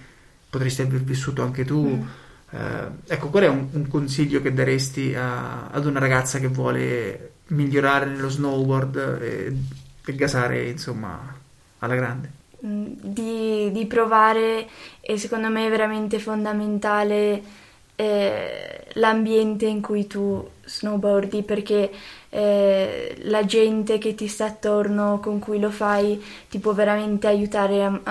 potresti 0.50 0.82
aver 0.82 1.02
vissuto 1.02 1.44
anche 1.44 1.66
tu. 1.66 1.86
Mm. 1.86 2.02
Eh, 2.52 3.14
ecco, 3.14 3.30
qual 3.30 3.44
è 3.44 3.48
un, 3.48 3.68
un 3.72 3.88
consiglio 3.88 4.42
che 4.42 4.54
daresti 4.54 5.14
a, 5.14 5.68
ad 5.68 5.86
una 5.86 6.00
ragazza 6.00 6.40
che 6.40 6.48
vuole 6.48 7.35
migliorare 7.48 8.06
nello 8.06 8.30
snowboard 8.30 9.20
e, 9.22 9.56
e 10.06 10.16
gasare 10.16 10.70
insomma 10.70 11.36
alla 11.80 11.96
grande? 11.96 12.44
di, 12.66 13.72
di 13.72 13.86
provare 13.86 14.68
e 15.00 15.18
secondo 15.18 15.50
me 15.50 15.68
è 15.68 15.70
veramente 15.70 16.18
fondamentale 16.20 17.64
eh, 17.96 18.88
l'ambiente 18.94 19.68
in 19.68 19.82
cui 19.82 20.08
tu 20.08 20.46
snowboardi 20.66 21.44
perché 21.44 21.92
eh, 22.30 23.16
la 23.24 23.46
gente 23.46 23.98
che 23.98 24.16
ti 24.16 24.28
sta 24.28 24.46
attorno 24.46 25.20
con 25.22 25.40
cui 25.40 25.60
lo 25.60 25.70
fai 25.70 26.22
ti 26.50 26.60
può 26.60 26.74
veramente 26.74 27.28
aiutare 27.28 27.84
a 27.84 28.02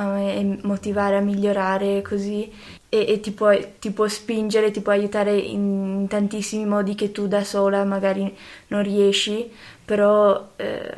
motivare 0.63 1.17
a 1.17 1.21
migliorare 1.21 2.01
così 2.01 2.51
e, 2.95 3.07
e 3.09 3.21
ti, 3.21 3.33
può, 3.33 3.51
ti, 3.81 3.91
può, 3.91 4.07
spingere, 4.07 4.71
ti 4.71 4.81
può 4.81 4.93
aiutare 4.93 5.37
in, 5.37 6.07
tantissimi 6.09 6.65
modi 6.65 6.95
che 6.95 7.11
tu 7.11 7.27
da 7.27 7.43
sola 7.43 7.83
magari 7.83 8.33
non 8.69 8.85
riesci 8.85 9.51
però 9.85 10.53
eh, 10.55 10.95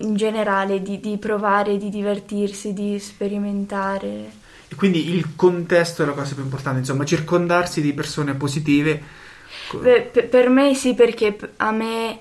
in 0.00 0.14
generale 0.16 0.82
di, 0.82 1.00
di 1.00 1.16
provare, 1.16 1.78
di 1.78 1.88
divertirsi, 1.88 2.74
di 2.74 2.98
sperimentare. 2.98 4.40
E 4.68 4.74
quindi 4.74 5.14
il 5.14 5.34
contesto 5.34 6.02
è 6.02 6.06
la 6.06 6.12
cosa 6.12 6.34
più 6.34 6.42
importante, 6.42 6.80
insomma, 6.80 7.06
circondarsi 7.06 7.80
di 7.80 7.94
persone 7.94 8.34
positive. 8.34 9.02
Beh, 9.72 10.10
p- 10.12 10.24
per 10.24 10.50
me 10.50 10.74
sì, 10.74 10.94
perché 10.94 11.38
a 11.56 11.70
me 11.70 12.18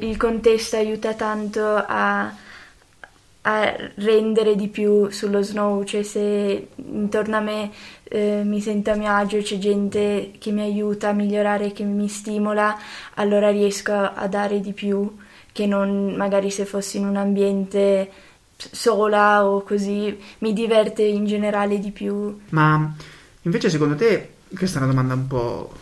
il 0.00 0.16
contesto 0.18 0.76
aiuta 0.76 1.14
tanto 1.14 1.64
a, 1.64 2.30
a, 3.42 3.76
rendere 3.96 4.54
di 4.54 4.68
più 4.68 5.10
sullo 5.10 5.42
snow, 5.42 5.84
cioè 5.84 6.02
se 6.02 6.68
intorno 6.76 7.36
a 7.36 7.40
me 7.40 7.70
eh, 8.04 8.42
mi 8.44 8.60
sento 8.60 8.90
a 8.90 8.94
mio 8.94 9.10
agio, 9.10 9.38
c'è 9.38 9.58
gente 9.58 10.32
che 10.38 10.50
mi 10.50 10.60
aiuta 10.60 11.08
a 11.08 11.12
migliorare, 11.12 11.72
che 11.72 11.84
mi 11.84 12.08
stimola, 12.08 12.78
allora 13.14 13.50
riesco 13.50 13.92
a, 13.92 14.26
dare 14.28 14.60
di 14.60 14.72
più 14.72 15.16
che 15.50 15.66
non 15.66 16.14
magari 16.14 16.50
se 16.50 16.64
fossi 16.64 16.98
in 16.98 17.06
un 17.06 17.16
ambiente 17.16 18.10
sola 18.56 19.44
o 19.44 19.62
così 19.62 20.16
mi 20.38 20.52
diverte 20.52 21.02
in 21.02 21.26
generale 21.26 21.78
di 21.78 21.90
più. 21.90 22.40
Ma 22.50 22.94
invece 23.42 23.70
secondo 23.70 23.96
te, 23.96 24.34
questa 24.56 24.78
è 24.78 24.82
una 24.82 24.90
domanda 24.90 25.14
un 25.14 25.26
po' 25.26 25.72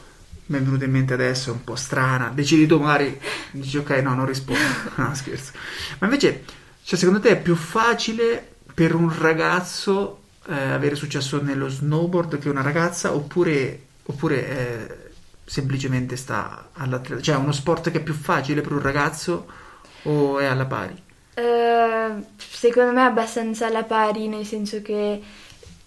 mi 0.46 0.58
è 0.58 0.62
venuta 0.62 0.84
in 0.84 0.90
mente 0.90 1.14
adesso, 1.14 1.52
un 1.52 1.62
po' 1.62 1.76
strana, 1.76 2.32
decidi 2.34 2.66
tu 2.66 2.78
magari, 2.80 3.20
dici 3.52 3.78
ok 3.78 3.90
no 4.02 4.14
non 4.14 4.26
rispondo, 4.26 4.60
no 4.96 5.14
scherzo, 5.14 5.52
ma 5.98 6.06
invece 6.06 6.42
cioè, 6.82 6.98
secondo 6.98 7.20
te 7.20 7.30
è 7.30 7.40
più 7.40 7.54
facile 7.54 8.54
per 8.74 8.94
un 8.94 9.16
ragazzo 9.16 10.20
eh, 10.48 10.54
avere 10.54 10.94
successo 10.94 11.40
nello 11.40 11.68
snowboard 11.68 12.38
che 12.38 12.48
una 12.48 12.62
ragazza 12.62 13.14
oppure, 13.14 13.80
oppure 14.04 14.48
eh, 14.48 14.96
semplicemente 15.44 16.16
sta 16.16 16.70
all'atleta, 16.72 17.22
cioè 17.22 17.34
è 17.34 17.38
uno 17.38 17.52
sport 17.52 17.90
che 17.90 17.98
è 17.98 18.02
più 18.02 18.14
facile 18.14 18.60
per 18.60 18.72
un 18.72 18.82
ragazzo 18.82 19.46
o 20.02 20.38
è 20.38 20.46
alla 20.46 20.66
pari? 20.66 21.02
Uh, 21.34 22.24
secondo 22.36 22.92
me 22.92 23.02
è 23.02 23.06
abbastanza 23.06 23.66
alla 23.66 23.84
pari, 23.84 24.28
nel 24.28 24.44
senso 24.44 24.82
che 24.82 25.20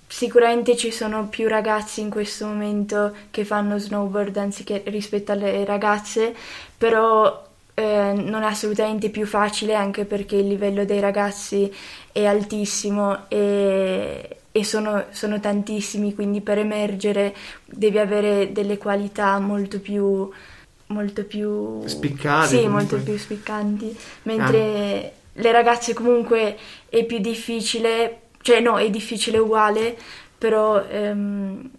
sicuramente 0.08 0.77
ci 0.77 0.91
sono 0.91 1.27
più 1.27 1.47
ragazzi 1.47 2.01
in 2.01 2.10
questo 2.10 2.45
momento 2.45 3.15
che 3.32 3.45
fanno 3.45 3.77
snowboard 3.77 4.38
anziché 4.38 4.84
rispetto 4.86 5.32
alle 5.32 5.65
ragazze, 5.65 6.36
però 6.77 7.51
eh, 7.75 8.13
non 8.15 8.43
è 8.43 8.45
assolutamente 8.45 9.09
più 9.09 9.25
facile 9.25 9.73
anche 9.73 10.05
perché 10.05 10.36
il 10.36 10.47
livello 10.47 10.86
dei 10.86 10.99
ragazzi 10.99 11.73
è 12.12 12.25
altissimo 12.25 13.29
e, 13.29 14.38
e 14.51 14.63
sono, 14.63 15.05
sono, 15.09 15.39
tantissimi, 15.39 16.13
quindi 16.13 16.41
per 16.41 16.59
emergere 16.59 17.33
devi 17.65 17.97
avere 17.97 18.51
delle 18.51 18.77
qualità 18.77 19.39
molto 19.39 19.79
più 19.79 20.29
molto 20.88 21.23
più 21.23 21.81
spiccate. 21.88 22.47
Sì, 22.47 22.55
comunque. 22.57 22.81
molto 22.81 22.97
più 23.01 23.17
spiccanti, 23.17 23.97
mentre 24.23 24.59
ah. 25.05 25.41
le 25.41 25.51
ragazze 25.51 25.93
comunque 25.93 26.55
è 26.88 27.03
più 27.05 27.17
difficile, 27.17 28.19
cioè 28.41 28.59
no, 28.59 28.77
è 28.77 28.89
difficile 28.91 29.39
uguale, 29.39 29.97
però 30.38 30.83
ehm, 30.83 31.69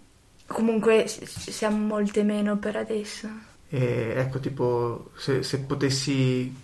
comunque 0.46 1.06
siamo 1.06 1.76
molte 1.76 2.24
meno 2.24 2.56
per 2.56 2.74
adesso. 2.74 3.28
E 3.74 4.14
ecco, 4.16 4.38
tipo, 4.38 5.10
se, 5.16 5.42
se 5.42 5.58
potessi 5.58 6.54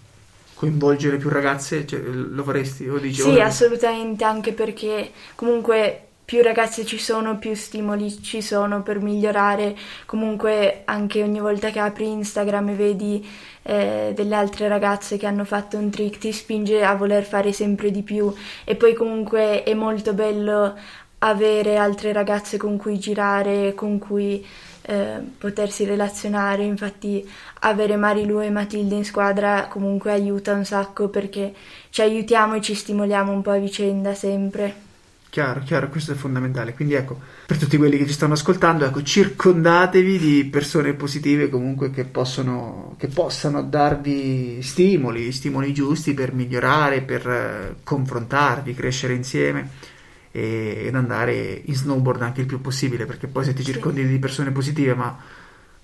coinvolgere 0.54 1.16
più 1.16 1.28
ragazze, 1.28 1.84
cioè, 1.84 1.98
lo 1.98 2.44
faresti? 2.44 2.88
O 2.88 2.98
dici, 2.98 3.22
sì, 3.22 3.40
assolutamente, 3.40 4.22
anche 4.22 4.52
perché 4.52 5.10
comunque 5.34 6.04
più 6.24 6.40
ragazze 6.40 6.84
ci 6.84 6.98
sono, 6.98 7.36
più 7.38 7.52
stimoli 7.54 8.22
ci 8.22 8.40
sono 8.40 8.82
per 8.82 9.00
migliorare. 9.00 9.76
Comunque 10.06 10.82
anche 10.84 11.24
ogni 11.24 11.40
volta 11.40 11.70
che 11.70 11.80
apri 11.80 12.08
Instagram 12.08 12.68
e 12.68 12.74
vedi 12.74 13.28
eh, 13.62 14.12
delle 14.14 14.36
altre 14.36 14.68
ragazze 14.68 15.16
che 15.16 15.26
hanno 15.26 15.44
fatto 15.44 15.76
un 15.78 15.90
trick 15.90 16.18
ti 16.18 16.30
spinge 16.30 16.84
a 16.84 16.94
voler 16.94 17.24
fare 17.24 17.50
sempre 17.52 17.90
di 17.90 18.02
più 18.02 18.32
e 18.64 18.76
poi 18.76 18.94
comunque 18.94 19.64
è 19.64 19.74
molto 19.74 20.14
bello 20.14 20.76
avere 21.18 21.76
altre 21.76 22.12
ragazze 22.12 22.56
con 22.56 22.76
cui 22.76 22.98
girare, 22.98 23.74
con 23.74 23.98
cui 23.98 24.46
eh, 24.82 25.18
potersi 25.38 25.84
relazionare. 25.84 26.64
Infatti 26.64 27.28
avere 27.60 27.96
Marilu 27.96 28.40
e 28.40 28.50
Matilde 28.50 28.94
in 28.94 29.04
squadra 29.04 29.66
comunque 29.68 30.12
aiuta 30.12 30.52
un 30.52 30.64
sacco 30.64 31.08
perché 31.08 31.54
ci 31.90 32.02
aiutiamo 32.02 32.54
e 32.54 32.60
ci 32.60 32.74
stimoliamo 32.74 33.32
un 33.32 33.42
po' 33.42 33.50
a 33.50 33.58
vicenda 33.58 34.14
sempre. 34.14 34.88
Chiaro, 35.30 35.60
chiaro, 35.60 35.88
questo 35.88 36.10
è 36.10 36.16
fondamentale. 36.16 36.74
Quindi 36.74 36.94
ecco, 36.94 37.20
per 37.46 37.56
tutti 37.56 37.76
quelli 37.76 37.96
che 37.96 38.06
ci 38.06 38.12
stanno 38.12 38.32
ascoltando, 38.32 38.84
ecco, 38.84 39.00
circondatevi 39.00 40.18
di 40.18 40.44
persone 40.46 40.94
positive 40.94 41.48
comunque 41.48 41.90
che, 41.90 42.04
possono, 42.04 42.96
che 42.98 43.06
possano 43.06 43.62
darvi 43.62 44.60
stimoli, 44.60 45.30
stimoli 45.30 45.72
giusti 45.72 46.14
per 46.14 46.32
migliorare, 46.32 47.02
per 47.02 47.28
eh, 47.28 47.76
confrontarvi, 47.84 48.74
crescere 48.74 49.14
insieme 49.14 49.98
e, 50.30 50.84
ed 50.86 50.94
andare 50.94 51.62
in 51.64 51.74
snowboard 51.74 52.22
anche 52.22 52.40
il 52.40 52.46
più 52.46 52.60
possibile, 52.60 53.06
perché 53.06 53.26
poi 53.26 53.44
se 53.44 53.54
ti 53.54 53.64
circondi 53.64 54.06
di 54.06 54.18
persone 54.18 54.50
positive 54.50 54.94
ma 54.94 55.16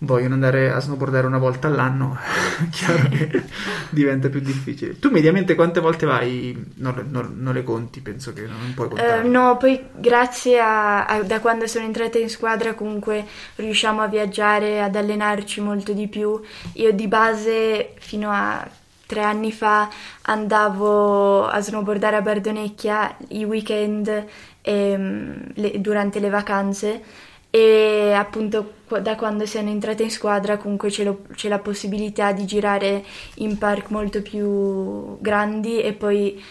vogliono 0.00 0.34
andare 0.34 0.70
a 0.70 0.78
snowboardare 0.78 1.26
una 1.26 1.38
volta 1.38 1.68
all'anno, 1.68 2.18
chiaro 2.70 3.08
che 3.08 3.42
diventa 3.90 4.28
più 4.28 4.40
difficile. 4.40 4.98
Tu 4.98 5.10
mediamente 5.10 5.54
quante 5.54 5.80
volte 5.80 6.04
vai? 6.04 6.72
Non, 6.76 7.06
non, 7.10 7.36
non 7.38 7.54
le 7.54 7.62
conti, 7.62 8.00
penso 8.00 8.32
che 8.32 8.42
non 8.42 8.72
puoi 8.74 8.88
contare. 8.88 9.26
Uh, 9.26 9.30
no, 9.30 9.56
poi 9.56 9.82
grazie 9.94 10.60
a, 10.60 11.06
a, 11.06 11.22
da 11.22 11.40
quando 11.40 11.66
sono 11.66 11.84
entrata 11.84 12.18
in 12.18 12.28
squadra 12.28 12.74
comunque 12.74 13.24
riusciamo 13.56 14.02
a 14.02 14.06
viaggiare, 14.06 14.82
ad 14.82 14.94
allenarci 14.96 15.60
molto 15.60 15.92
di 15.92 16.08
più. 16.08 16.38
Io 16.74 16.92
di 16.92 17.08
base 17.08 17.94
fino 17.98 18.30
a 18.30 18.68
tre 19.06 19.22
anni 19.22 19.52
fa 19.52 19.88
andavo 20.22 21.46
a 21.46 21.60
snowboardare 21.60 22.16
a 22.16 22.22
Bardonecchia 22.22 23.16
i 23.28 23.44
weekend 23.44 24.24
ehm, 24.62 25.52
le, 25.54 25.80
durante 25.80 26.18
le 26.18 26.28
vacanze 26.28 27.02
e 27.48 28.12
appunto 28.12 28.74
da 29.00 29.14
quando 29.14 29.46
sono 29.46 29.70
entrata 29.70 30.02
in 30.02 30.10
squadra 30.10 30.56
comunque 30.58 30.90
c'è, 30.90 31.04
lo, 31.04 31.22
c'è, 31.34 31.48
la 31.48 31.60
possibilità 31.60 32.32
di 32.32 32.44
girare 32.44 33.04
in 33.36 33.56
park 33.56 33.90
molto 33.90 34.20
più 34.20 35.18
grandi 35.20 35.80
e 35.80 35.92
poi 35.92 36.42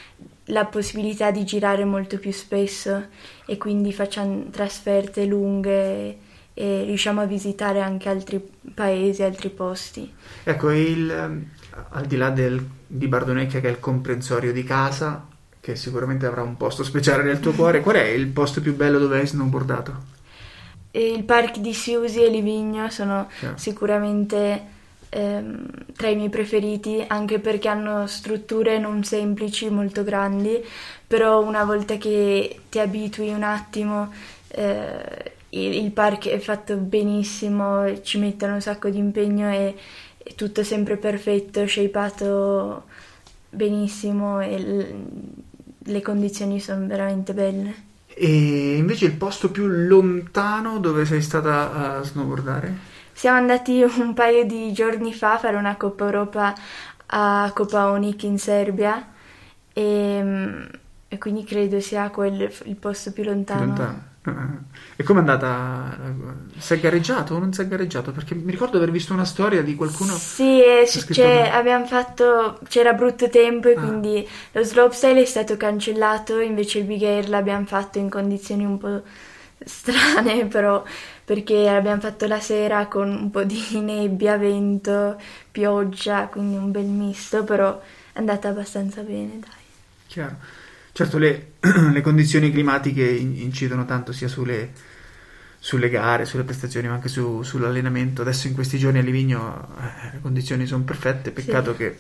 la 0.50 0.66
possibilità 0.66 1.32
di 1.32 1.44
girare 1.44 1.86
molto 1.86 2.18
più 2.18 2.32
spesso 2.32 3.08
e 3.46 3.58
quindi 3.58 3.92
facciamo 3.94 4.46
trasferte 4.50 5.26
lunghe 5.26 6.18
e 6.54 6.84
riusciamo 6.86 7.20
a 7.20 7.26
visitare 7.26 7.82
anche 7.82 8.08
altri 8.08 8.42
paesi, 8.74 9.22
altri 9.24 9.50
posti. 9.50 10.12
Ecco, 10.44 10.72
il, 10.72 11.46
al 11.90 12.06
di 12.06 12.18
là 12.18 12.30
del, 12.30 12.64
di 12.88 13.08
Bardonecchia 13.08 13.60
che 13.60 13.68
è 13.68 13.72
il 13.72 13.80
comprensorio 13.80 14.52
di 14.52 14.64
casa, 14.64 15.28
che 15.60 15.76
sicuramente 15.76 16.26
avrà 16.26 16.42
un 16.42 16.58
posto 16.58 16.84
speciale 16.84 17.24
nel 17.24 17.40
tuo 17.40 17.52
cuore, 17.52 17.82
qual 17.82 17.96
è 17.96 18.04
il 18.04 18.28
posto 18.28 18.62
più 18.62 18.76
bello 18.76 19.00
dove 19.00 19.20
hai 19.20 19.28
snowboardato? 19.28 20.14
il 21.00 21.24
park 21.24 21.58
di 21.58 21.74
Siusi 21.74 22.24
e 22.24 22.30
Livigno 22.30 22.90
sono 22.90 23.28
yeah. 23.42 23.58
sicuramente 23.58 24.62
ehm, 25.10 25.68
tra 25.96 26.08
i 26.08 26.16
miei 26.16 26.30
preferiti, 26.30 27.04
anche 27.06 27.40
perché 27.40 27.68
hanno 27.68 28.08
strutture 28.08 28.80
non 28.80 29.04
semplici, 29.04 29.70
molto 29.70 30.04
grandi, 30.04 30.64
però 31.06 31.44
una 31.44 31.64
volta 31.64 31.98
che 31.98 32.62
ti 32.70 32.80
abitui 32.80 33.30
un 33.30 33.44
attimo, 33.44 34.12
eh, 34.50 35.34
il, 35.50 35.76
il, 35.76 35.92
park 35.92 36.28
è 36.30 36.40
fatto 36.40 36.76
benissimo, 36.78 38.02
ci 38.02 38.18
mettono 38.18 38.56
un 38.56 38.62
sacco 38.62 38.90
di 38.90 38.98
impegno 38.98 39.50
e 39.52 39.76
è 40.26 40.34
tutto 40.34 40.64
sempre 40.64 40.98
perfetto, 40.98 41.68
shapeato 41.68 42.86
benissimo 43.48 44.42
e 44.42 44.60
l- 44.60 45.06
le 45.88 46.02
condizioni 46.02 46.60
sono 46.60 46.88
veramente 46.88 47.34
belle. 47.34 47.84
E 48.08 48.76
invece 48.78 49.06
il 49.06 49.14
posto 49.14 49.52
più 49.52 49.68
lontano 49.68 50.80
dove 50.80 51.06
sei 51.06 51.22
stata 51.22 51.98
a 51.98 52.04
snowboardare? 52.04 52.74
Siamo 53.14 53.38
andati 53.38 53.84
un 53.84 54.16
paio 54.16 54.46
di 54.46 54.74
giorni 54.74 55.14
fa 55.14 55.34
a 55.34 55.38
fare 55.38 55.58
una 55.58 55.76
Coppa 55.76 56.06
Europa 56.06 56.56
a 57.08 57.52
Kopaonik 57.54 58.24
in 58.24 58.40
Serbia 58.40 59.08
e, 59.74 60.68
e 61.08 61.18
quindi 61.20 61.44
credo 61.44 61.80
sia 61.80 62.10
quel 62.10 62.52
il 62.64 62.76
posto 62.76 63.12
più 63.12 63.24
lontano. 63.24 63.60
Più 63.60 63.68
lontano. 63.68 64.04
E 64.96 65.04
com'è 65.04 65.20
andata? 65.20 65.98
Si 66.58 66.74
è 66.74 66.80
gareggiato 66.80 67.36
o 67.36 67.40
non 67.40 67.54
si 67.54 67.62
è 67.62 67.68
gareggiato? 67.68 68.12
Perché 68.12 68.34
mi 68.34 68.52
ricordo 68.52 68.78
di 68.78 68.84
aver 68.84 68.92
visto 68.92 69.14
una 69.14 69.26
storia 69.26 69.62
di 69.62 69.76
qualcuno. 69.76 70.14
Sì, 70.14 70.62
cioè, 71.12 71.50
abbiamo 71.54 71.86
fatto. 71.86 72.60
C'era 72.68 72.94
brutto 72.94 73.30
tempo 73.30 73.68
e 73.68 73.76
ah. 73.76 73.80
quindi 73.80 74.28
lo 74.52 74.64
slopestyle 74.64 75.22
è 75.22 75.26
stato 75.26 75.58
cancellato. 75.58 76.40
Invece 76.40 76.80
il 76.80 76.86
big 76.86 77.04
air 77.04 77.30
l'abbiamo 77.30 77.66
fatto 77.66 78.00
in 78.00 78.10
condizioni 78.10 78.66
un 78.66 78.78
po' 78.78 79.02
strane, 79.64 80.46
però 80.48 80.84
perché 81.24 81.64
l'abbiamo 81.64 82.02
fatto 82.02 82.28
la 82.28 82.40
sera 82.40 82.88
con 82.88 83.10
un 83.10 83.30
po' 83.30 83.44
di 83.44 83.62
nebbia, 83.80 84.38
vento, 84.38 85.20
pioggia, 85.52 86.28
quindi 86.28 86.56
un 86.56 86.72
bel 86.72 86.86
misto, 86.86 87.44
però 87.44 87.80
è 88.12 88.20
andata 88.20 88.50
abbastanza 88.50 89.02
bene, 89.02 89.40
dai. 89.40 89.64
Chiaro. 90.08 90.64
Certo, 90.98 91.18
le, 91.18 91.56
le 91.92 92.00
condizioni 92.00 92.50
climatiche 92.54 93.04
incidono 93.04 93.84
tanto 93.84 94.14
sia 94.14 94.30
sulle, 94.30 94.70
sulle, 95.60 95.90
gare, 95.90 96.24
sulle 96.24 96.44
prestazioni, 96.44 96.88
ma 96.88 96.94
anche 96.94 97.10
su, 97.10 97.44
sull'allenamento. 97.44 98.22
Adesso 98.22 98.48
in 98.48 98.54
questi 98.54 98.78
giorni 98.78 99.00
a 99.00 99.02
Livigno 99.02 99.76
eh, 99.78 100.12
le 100.14 100.20
condizioni 100.22 100.66
sono 100.66 100.86
perfette, 100.86 101.32
peccato 101.32 101.74
sì. 101.74 101.78
che 101.80 101.98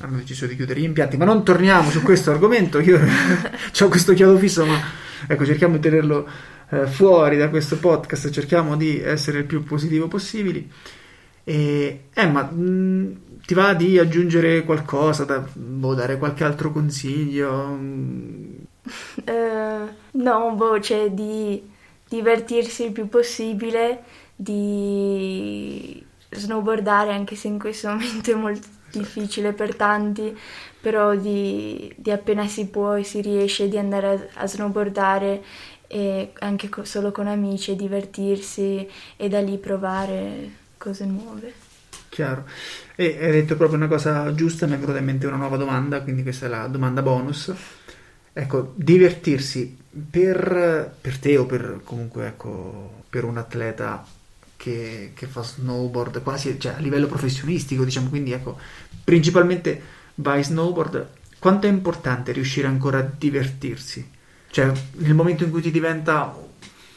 hanno 0.00 0.18
deciso 0.18 0.44
di 0.44 0.54
chiudere 0.54 0.80
gli 0.80 0.84
impianti, 0.84 1.16
ma 1.16 1.24
non 1.24 1.46
torniamo 1.46 1.88
su 1.88 2.02
questo 2.02 2.30
argomento, 2.30 2.78
io 2.78 3.00
ho 3.80 3.88
questo 3.88 4.12
chiodo 4.12 4.36
fisso, 4.36 4.66
ma 4.66 4.78
ecco, 5.26 5.46
cerchiamo 5.46 5.76
di 5.76 5.80
tenerlo 5.80 6.28
eh, 6.68 6.86
fuori 6.86 7.38
da 7.38 7.48
questo 7.48 7.78
podcast, 7.78 8.28
cerchiamo 8.28 8.76
di 8.76 9.00
essere 9.00 9.38
il 9.38 9.44
più 9.46 9.64
positivo 9.64 10.08
possibili. 10.08 10.70
E 11.42 12.08
Emma, 12.12 12.42
mh, 12.42 13.16
ti 13.46 13.54
va 13.54 13.74
di 13.74 13.96
aggiungere 13.96 14.64
qualcosa, 14.64 15.24
da, 15.24 15.38
boh, 15.38 15.94
dare 15.94 16.18
qualche 16.18 16.42
altro 16.42 16.72
consiglio? 16.72 17.78
Uh, 19.24 19.88
no, 20.18 20.52
boh, 20.54 20.80
cioè 20.80 21.10
di 21.12 21.62
divertirsi 22.08 22.84
il 22.86 22.92
più 22.92 23.08
possibile, 23.08 24.02
di 24.34 26.04
snowboardare 26.30 27.12
anche 27.12 27.36
se 27.36 27.46
in 27.46 27.58
questo 27.60 27.88
momento 27.88 28.32
è 28.32 28.34
molto 28.34 28.66
difficile 28.90 29.52
per 29.52 29.76
tanti, 29.76 30.36
però 30.80 31.14
di, 31.14 31.92
di, 31.96 32.10
appena 32.10 32.48
si 32.48 32.66
può 32.66 32.94
e 32.94 33.04
si 33.04 33.20
riesce 33.20 33.68
di 33.68 33.78
andare 33.78 34.30
a, 34.34 34.42
a 34.42 34.46
snowboardare 34.48 35.42
e 35.86 36.32
anche 36.40 36.68
co- 36.68 36.84
solo 36.84 37.12
con 37.12 37.28
amici 37.28 37.70
e 37.70 37.76
divertirsi 37.76 38.88
e 39.16 39.28
da 39.28 39.40
lì 39.40 39.56
provare 39.58 40.50
cose 40.76 41.04
nuove. 41.04 41.65
Chiaro. 42.08 42.44
E 42.94 43.18
hai 43.20 43.32
detto 43.32 43.56
proprio 43.56 43.78
una 43.78 43.88
cosa 43.88 44.34
giusta, 44.34 44.66
mi 44.66 44.74
è 44.74 44.78
venuta 44.78 44.98
in 44.98 45.04
mente 45.04 45.26
una 45.26 45.36
nuova 45.36 45.56
domanda, 45.56 46.00
quindi 46.02 46.22
questa 46.22 46.46
è 46.46 46.48
la 46.48 46.66
domanda 46.66 47.02
bonus. 47.02 47.52
Ecco, 48.32 48.72
divertirsi 48.76 49.76
per, 50.10 50.94
per 51.00 51.18
te 51.18 51.36
o 51.38 51.46
per 51.46 51.80
comunque 51.84 52.26
ecco, 52.26 53.02
per 53.08 53.24
un 53.24 53.38
atleta 53.38 54.04
che, 54.56 55.12
che, 55.14 55.26
fa 55.26 55.42
snowboard 55.42 56.22
quasi 56.22 56.58
cioè, 56.58 56.74
a 56.74 56.78
livello 56.78 57.06
professionistico, 57.06 57.84
diciamo, 57.84 58.08
quindi 58.08 58.32
ecco, 58.32 58.58
principalmente 59.02 59.80
vai 60.16 60.42
snowboard, 60.42 61.08
quanto 61.38 61.66
è 61.66 61.70
importante 61.70 62.32
riuscire 62.32 62.66
ancora 62.66 62.98
a 62.98 63.10
divertirsi? 63.16 64.10
Cioè, 64.50 64.72
nel 64.92 65.14
momento 65.14 65.44
in 65.44 65.50
cui 65.50 65.60
ti 65.60 65.70
diventa 65.70 66.34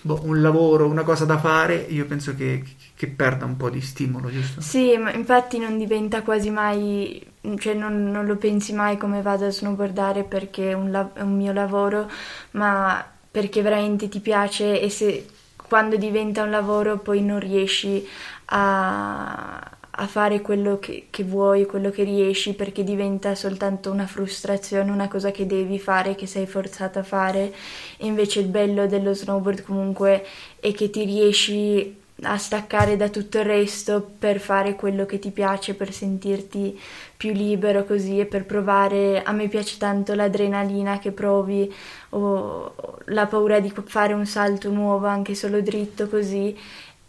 boh, 0.02 0.22
un 0.26 0.42
lavoro, 0.42 0.88
una 0.88 1.04
cosa 1.04 1.26
da 1.26 1.38
fare, 1.40 1.76
io 1.76 2.06
penso 2.06 2.36
che, 2.36 2.64
che 2.96 3.08
perda 3.08 3.46
un 3.46 3.58
po' 3.58 3.70
di 3.70 3.82
stimolo, 3.82 4.30
giusto? 4.32 4.62
Sì, 4.62 4.98
ma 4.98 5.12
infatti 5.14 5.58
non 5.58 5.78
diventa 5.78 6.22
quasi 6.22 6.50
mai, 6.50 7.26
cioè 7.58 7.74
non, 7.74 8.12
non 8.12 8.26
lo 8.26 8.36
pensi 8.36 8.74
mai 8.74 8.98
come 8.98 9.22
vado 9.22 9.46
a 9.46 9.50
snowboardare 9.52 10.24
perché 10.26 10.72
è 10.72 10.74
un, 10.74 10.92
la- 10.92 11.12
è 11.14 11.22
un 11.22 11.36
mio 11.38 11.54
lavoro, 11.54 12.10
ma 12.52 13.06
perché 13.32 13.62
veramente 13.62 14.10
ti 14.10 14.20
piace 14.20 14.82
e 14.82 14.90
se 14.90 15.26
quando 15.56 15.96
diventa 15.96 16.44
un 16.44 16.50
lavoro 16.50 16.98
poi 17.00 17.22
non 17.22 17.40
riesci 17.40 18.06
a, 18.46 19.72
a 20.02 20.08
fare 20.08 20.40
quello 20.40 20.80
che, 20.80 21.08
che, 21.10 21.24
vuoi, 21.24 21.66
quello 21.66 21.90
che 21.90 22.04
riesci, 22.04 22.54
perché 22.54 22.84
diventa 22.84 23.36
soltanto 23.36 23.92
una 23.92 24.08
frustrazione, 24.08 24.92
una 24.92 25.10
cosa 25.10 25.32
che 25.32 25.46
devi 25.46 25.78
fare, 25.78 26.16
che 26.16 26.26
sei 26.26 26.48
forzato 26.48 27.00
a 27.00 27.04
fare. 27.04 27.54
Invece 28.00 28.40
il 28.40 28.48
bello 28.48 28.88
dello 28.88 29.14
snowboard 29.14 29.62
comunque 29.62 30.26
è 30.60 30.72
che 30.72 30.90
ti 30.90 31.04
riesci 31.04 31.98
a 32.24 32.38
staccare 32.38 32.98
da 32.98 33.10
tutto 33.10 33.40
il 33.40 33.46
resto 33.46 34.10
per 34.18 34.40
fare 34.40 34.76
quello 34.76 35.06
che 35.06 35.20
ti 35.20 35.32
piace, 35.32 35.74
per 35.74 35.94
sentirti 35.94 36.80
più 37.16 37.34
libero 37.34 37.84
così 37.84 38.20
e 38.20 38.26
per 38.26 38.46
provare. 38.46 39.22
A 39.24 39.34
me 39.34 39.48
piace 39.50 39.78
tanto 39.78 40.14
l'adrenalina 40.16 41.00
che 41.00 41.12
provi 41.12 41.74
o 42.12 42.74
la 43.08 43.26
paura 43.26 43.60
di 43.60 43.74
fare 43.86 44.14
un 44.14 44.26
salto 44.26 44.70
nuovo 44.70 45.08
anche 45.08 45.36
solo 45.36 45.62
dritto 45.62 46.08
così. 46.08 46.58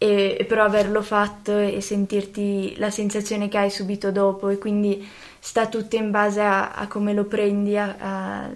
E, 0.03 0.37
e 0.41 0.45
però 0.47 0.65
averlo 0.65 1.03
fatto 1.03 1.59
e 1.59 1.83
sentirti 1.83 2.77
la 2.79 2.91
sensazione 2.91 3.49
che 3.49 3.59
hai 3.59 3.71
subito 3.71 4.11
dopo 4.11 4.49
e 4.49 4.57
quindi 4.57 5.07
sta 5.39 5.67
tutto 5.67 5.97
in 5.97 6.11
base 6.11 6.41
a, 6.41 6.71
a 6.71 6.87
come 6.87 7.13
lo 7.13 7.25
prendi, 7.25 7.77
a, 7.77 7.97
a, 7.99 8.51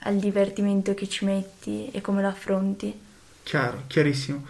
al 0.00 0.16
divertimento 0.16 0.92
che 0.92 1.08
ci 1.08 1.24
metti 1.24 1.88
e 1.90 2.02
come 2.02 2.20
lo 2.20 2.28
affronti. 2.28 3.00
Chiaro, 3.42 3.84
chiarissimo. 3.86 4.44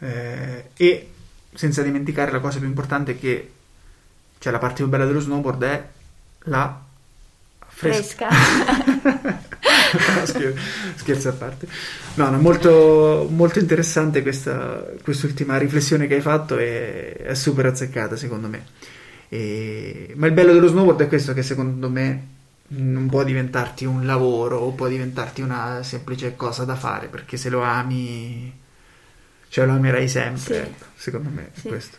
Eh, 0.00 0.70
e 0.76 1.10
senza 1.54 1.82
dimenticare 1.82 2.32
la 2.32 2.40
cosa 2.40 2.58
più 2.58 2.66
importante 2.66 3.16
che 3.16 3.52
cioè 4.38 4.52
la 4.52 4.58
parte 4.58 4.76
più 4.76 4.88
bella 4.88 5.04
dello 5.04 5.20
snowboard 5.20 5.62
è 5.62 5.88
la 6.44 6.80
fresca. 7.68 8.28
fresca. 8.28 9.38
scherzo 10.96 11.28
a 11.28 11.32
parte. 11.32 11.66
No, 12.14 12.30
no, 12.30 12.38
molto, 12.38 13.28
molto 13.30 13.58
interessante 13.58 14.22
questa 14.22 14.84
quest'ultima 15.02 15.58
riflessione 15.58 16.06
che 16.06 16.14
hai 16.14 16.20
fatto 16.20 16.58
e 16.58 17.12
è 17.12 17.34
super 17.34 17.66
azzeccata 17.66 18.16
secondo 18.16 18.48
me. 18.48 18.64
E, 19.28 20.12
ma 20.16 20.26
il 20.26 20.32
bello 20.32 20.52
dello 20.52 20.66
snowboard 20.66 21.02
è 21.02 21.08
questo 21.08 21.32
che 21.32 21.42
secondo 21.42 21.88
me 21.88 22.26
non 22.72 23.08
può 23.08 23.24
diventarti 23.24 23.84
un 23.84 24.06
lavoro 24.06 24.58
o 24.58 24.72
può 24.72 24.86
diventarti 24.86 25.40
una 25.40 25.82
semplice 25.82 26.36
cosa 26.36 26.64
da 26.64 26.76
fare 26.76 27.08
perché 27.08 27.36
se 27.36 27.48
lo 27.48 27.62
ami 27.62 28.58
cioè 29.50 29.66
lo 29.66 29.72
amerai 29.72 30.08
sempre, 30.08 30.74
sì. 30.78 30.84
secondo 30.94 31.28
me 31.28 31.50
è 31.52 31.58
sì. 31.58 31.68
questo. 31.68 31.98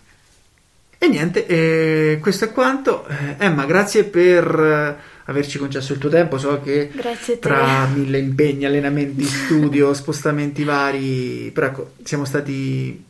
E 1.04 1.08
niente, 1.08 1.47
eh, 1.47 2.20
questo 2.22 2.45
è 2.45 2.52
quanto. 2.52 3.08
Eh, 3.08 3.38
Emma, 3.39 3.66
grazie 3.66 4.04
per 4.04 4.45
eh, 4.45 4.95
averci 5.26 5.58
concesso 5.58 5.93
il 5.93 5.97
tuo 5.97 6.10
tempo. 6.10 6.38
So 6.38 6.62
che 6.62 6.91
tra 7.39 7.88
mille 7.88 8.20
impegni, 8.20 8.66
allenamenti, 8.66 9.24
studio, 9.24 9.95
spostamenti 9.97 10.64
vari, 10.64 11.49
però 11.52 11.66
ecco, 11.66 11.93
siamo 12.04 12.24
stati 12.24 13.04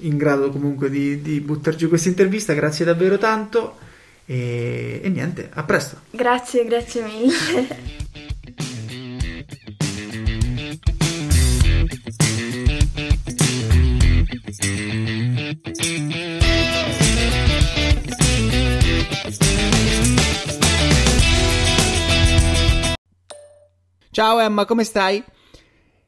in 0.00 0.16
grado 0.18 0.50
comunque 0.50 0.90
di, 0.90 1.22
di 1.22 1.40
buttare 1.40 1.78
giù 1.78 1.88
questa 1.88 2.10
intervista. 2.10 2.52
Grazie 2.52 2.84
davvero 2.84 3.16
tanto. 3.16 3.78
E, 4.26 5.00
e 5.02 5.08
niente, 5.08 5.48
a 5.50 5.62
presto. 5.62 6.00
Grazie, 6.10 6.66
grazie 6.66 7.02
mille. 7.04 7.96
Ciao 24.18 24.40
Emma, 24.40 24.64
come 24.64 24.82
stai? 24.82 25.22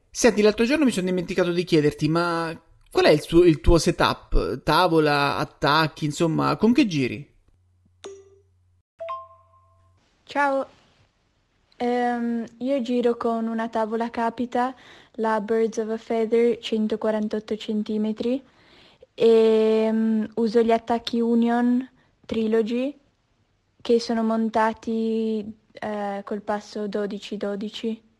Senti, 0.09 0.41
l'altro 0.41 0.65
giorno 0.65 0.83
mi 0.83 0.91
sono 0.91 1.05
dimenticato 1.05 1.53
di 1.53 1.63
chiederti, 1.63 2.09
ma 2.09 2.53
qual 2.91 3.05
è 3.05 3.09
il, 3.09 3.25
tuo, 3.25 3.45
il 3.45 3.61
tuo 3.61 3.77
setup? 3.77 4.63
Tavola, 4.63 5.37
attacchi, 5.37 6.03
insomma, 6.03 6.57
con 6.57 6.73
che 6.73 6.87
giri? 6.87 7.33
Ciao, 10.23 10.67
um, 11.77 12.43
io 12.57 12.81
giro 12.81 13.15
con 13.15 13.47
una 13.47 13.69
tavola 13.69 14.09
capita, 14.09 14.75
la 15.13 15.39
Birds 15.39 15.77
of 15.77 15.91
a 15.91 15.97
Feather 15.97 16.59
148 16.59 17.55
cm 17.55 18.41
e 19.13 19.87
um, 19.89 20.27
uso 20.33 20.61
gli 20.61 20.71
attacchi 20.73 21.21
Union 21.21 21.89
Trilogy 22.25 22.93
che 23.81 24.01
sono 24.01 24.21
montati 24.21 25.59
eh, 25.73 26.21
col 26.23 26.41
passo 26.41 26.87
12-12. 26.87 28.10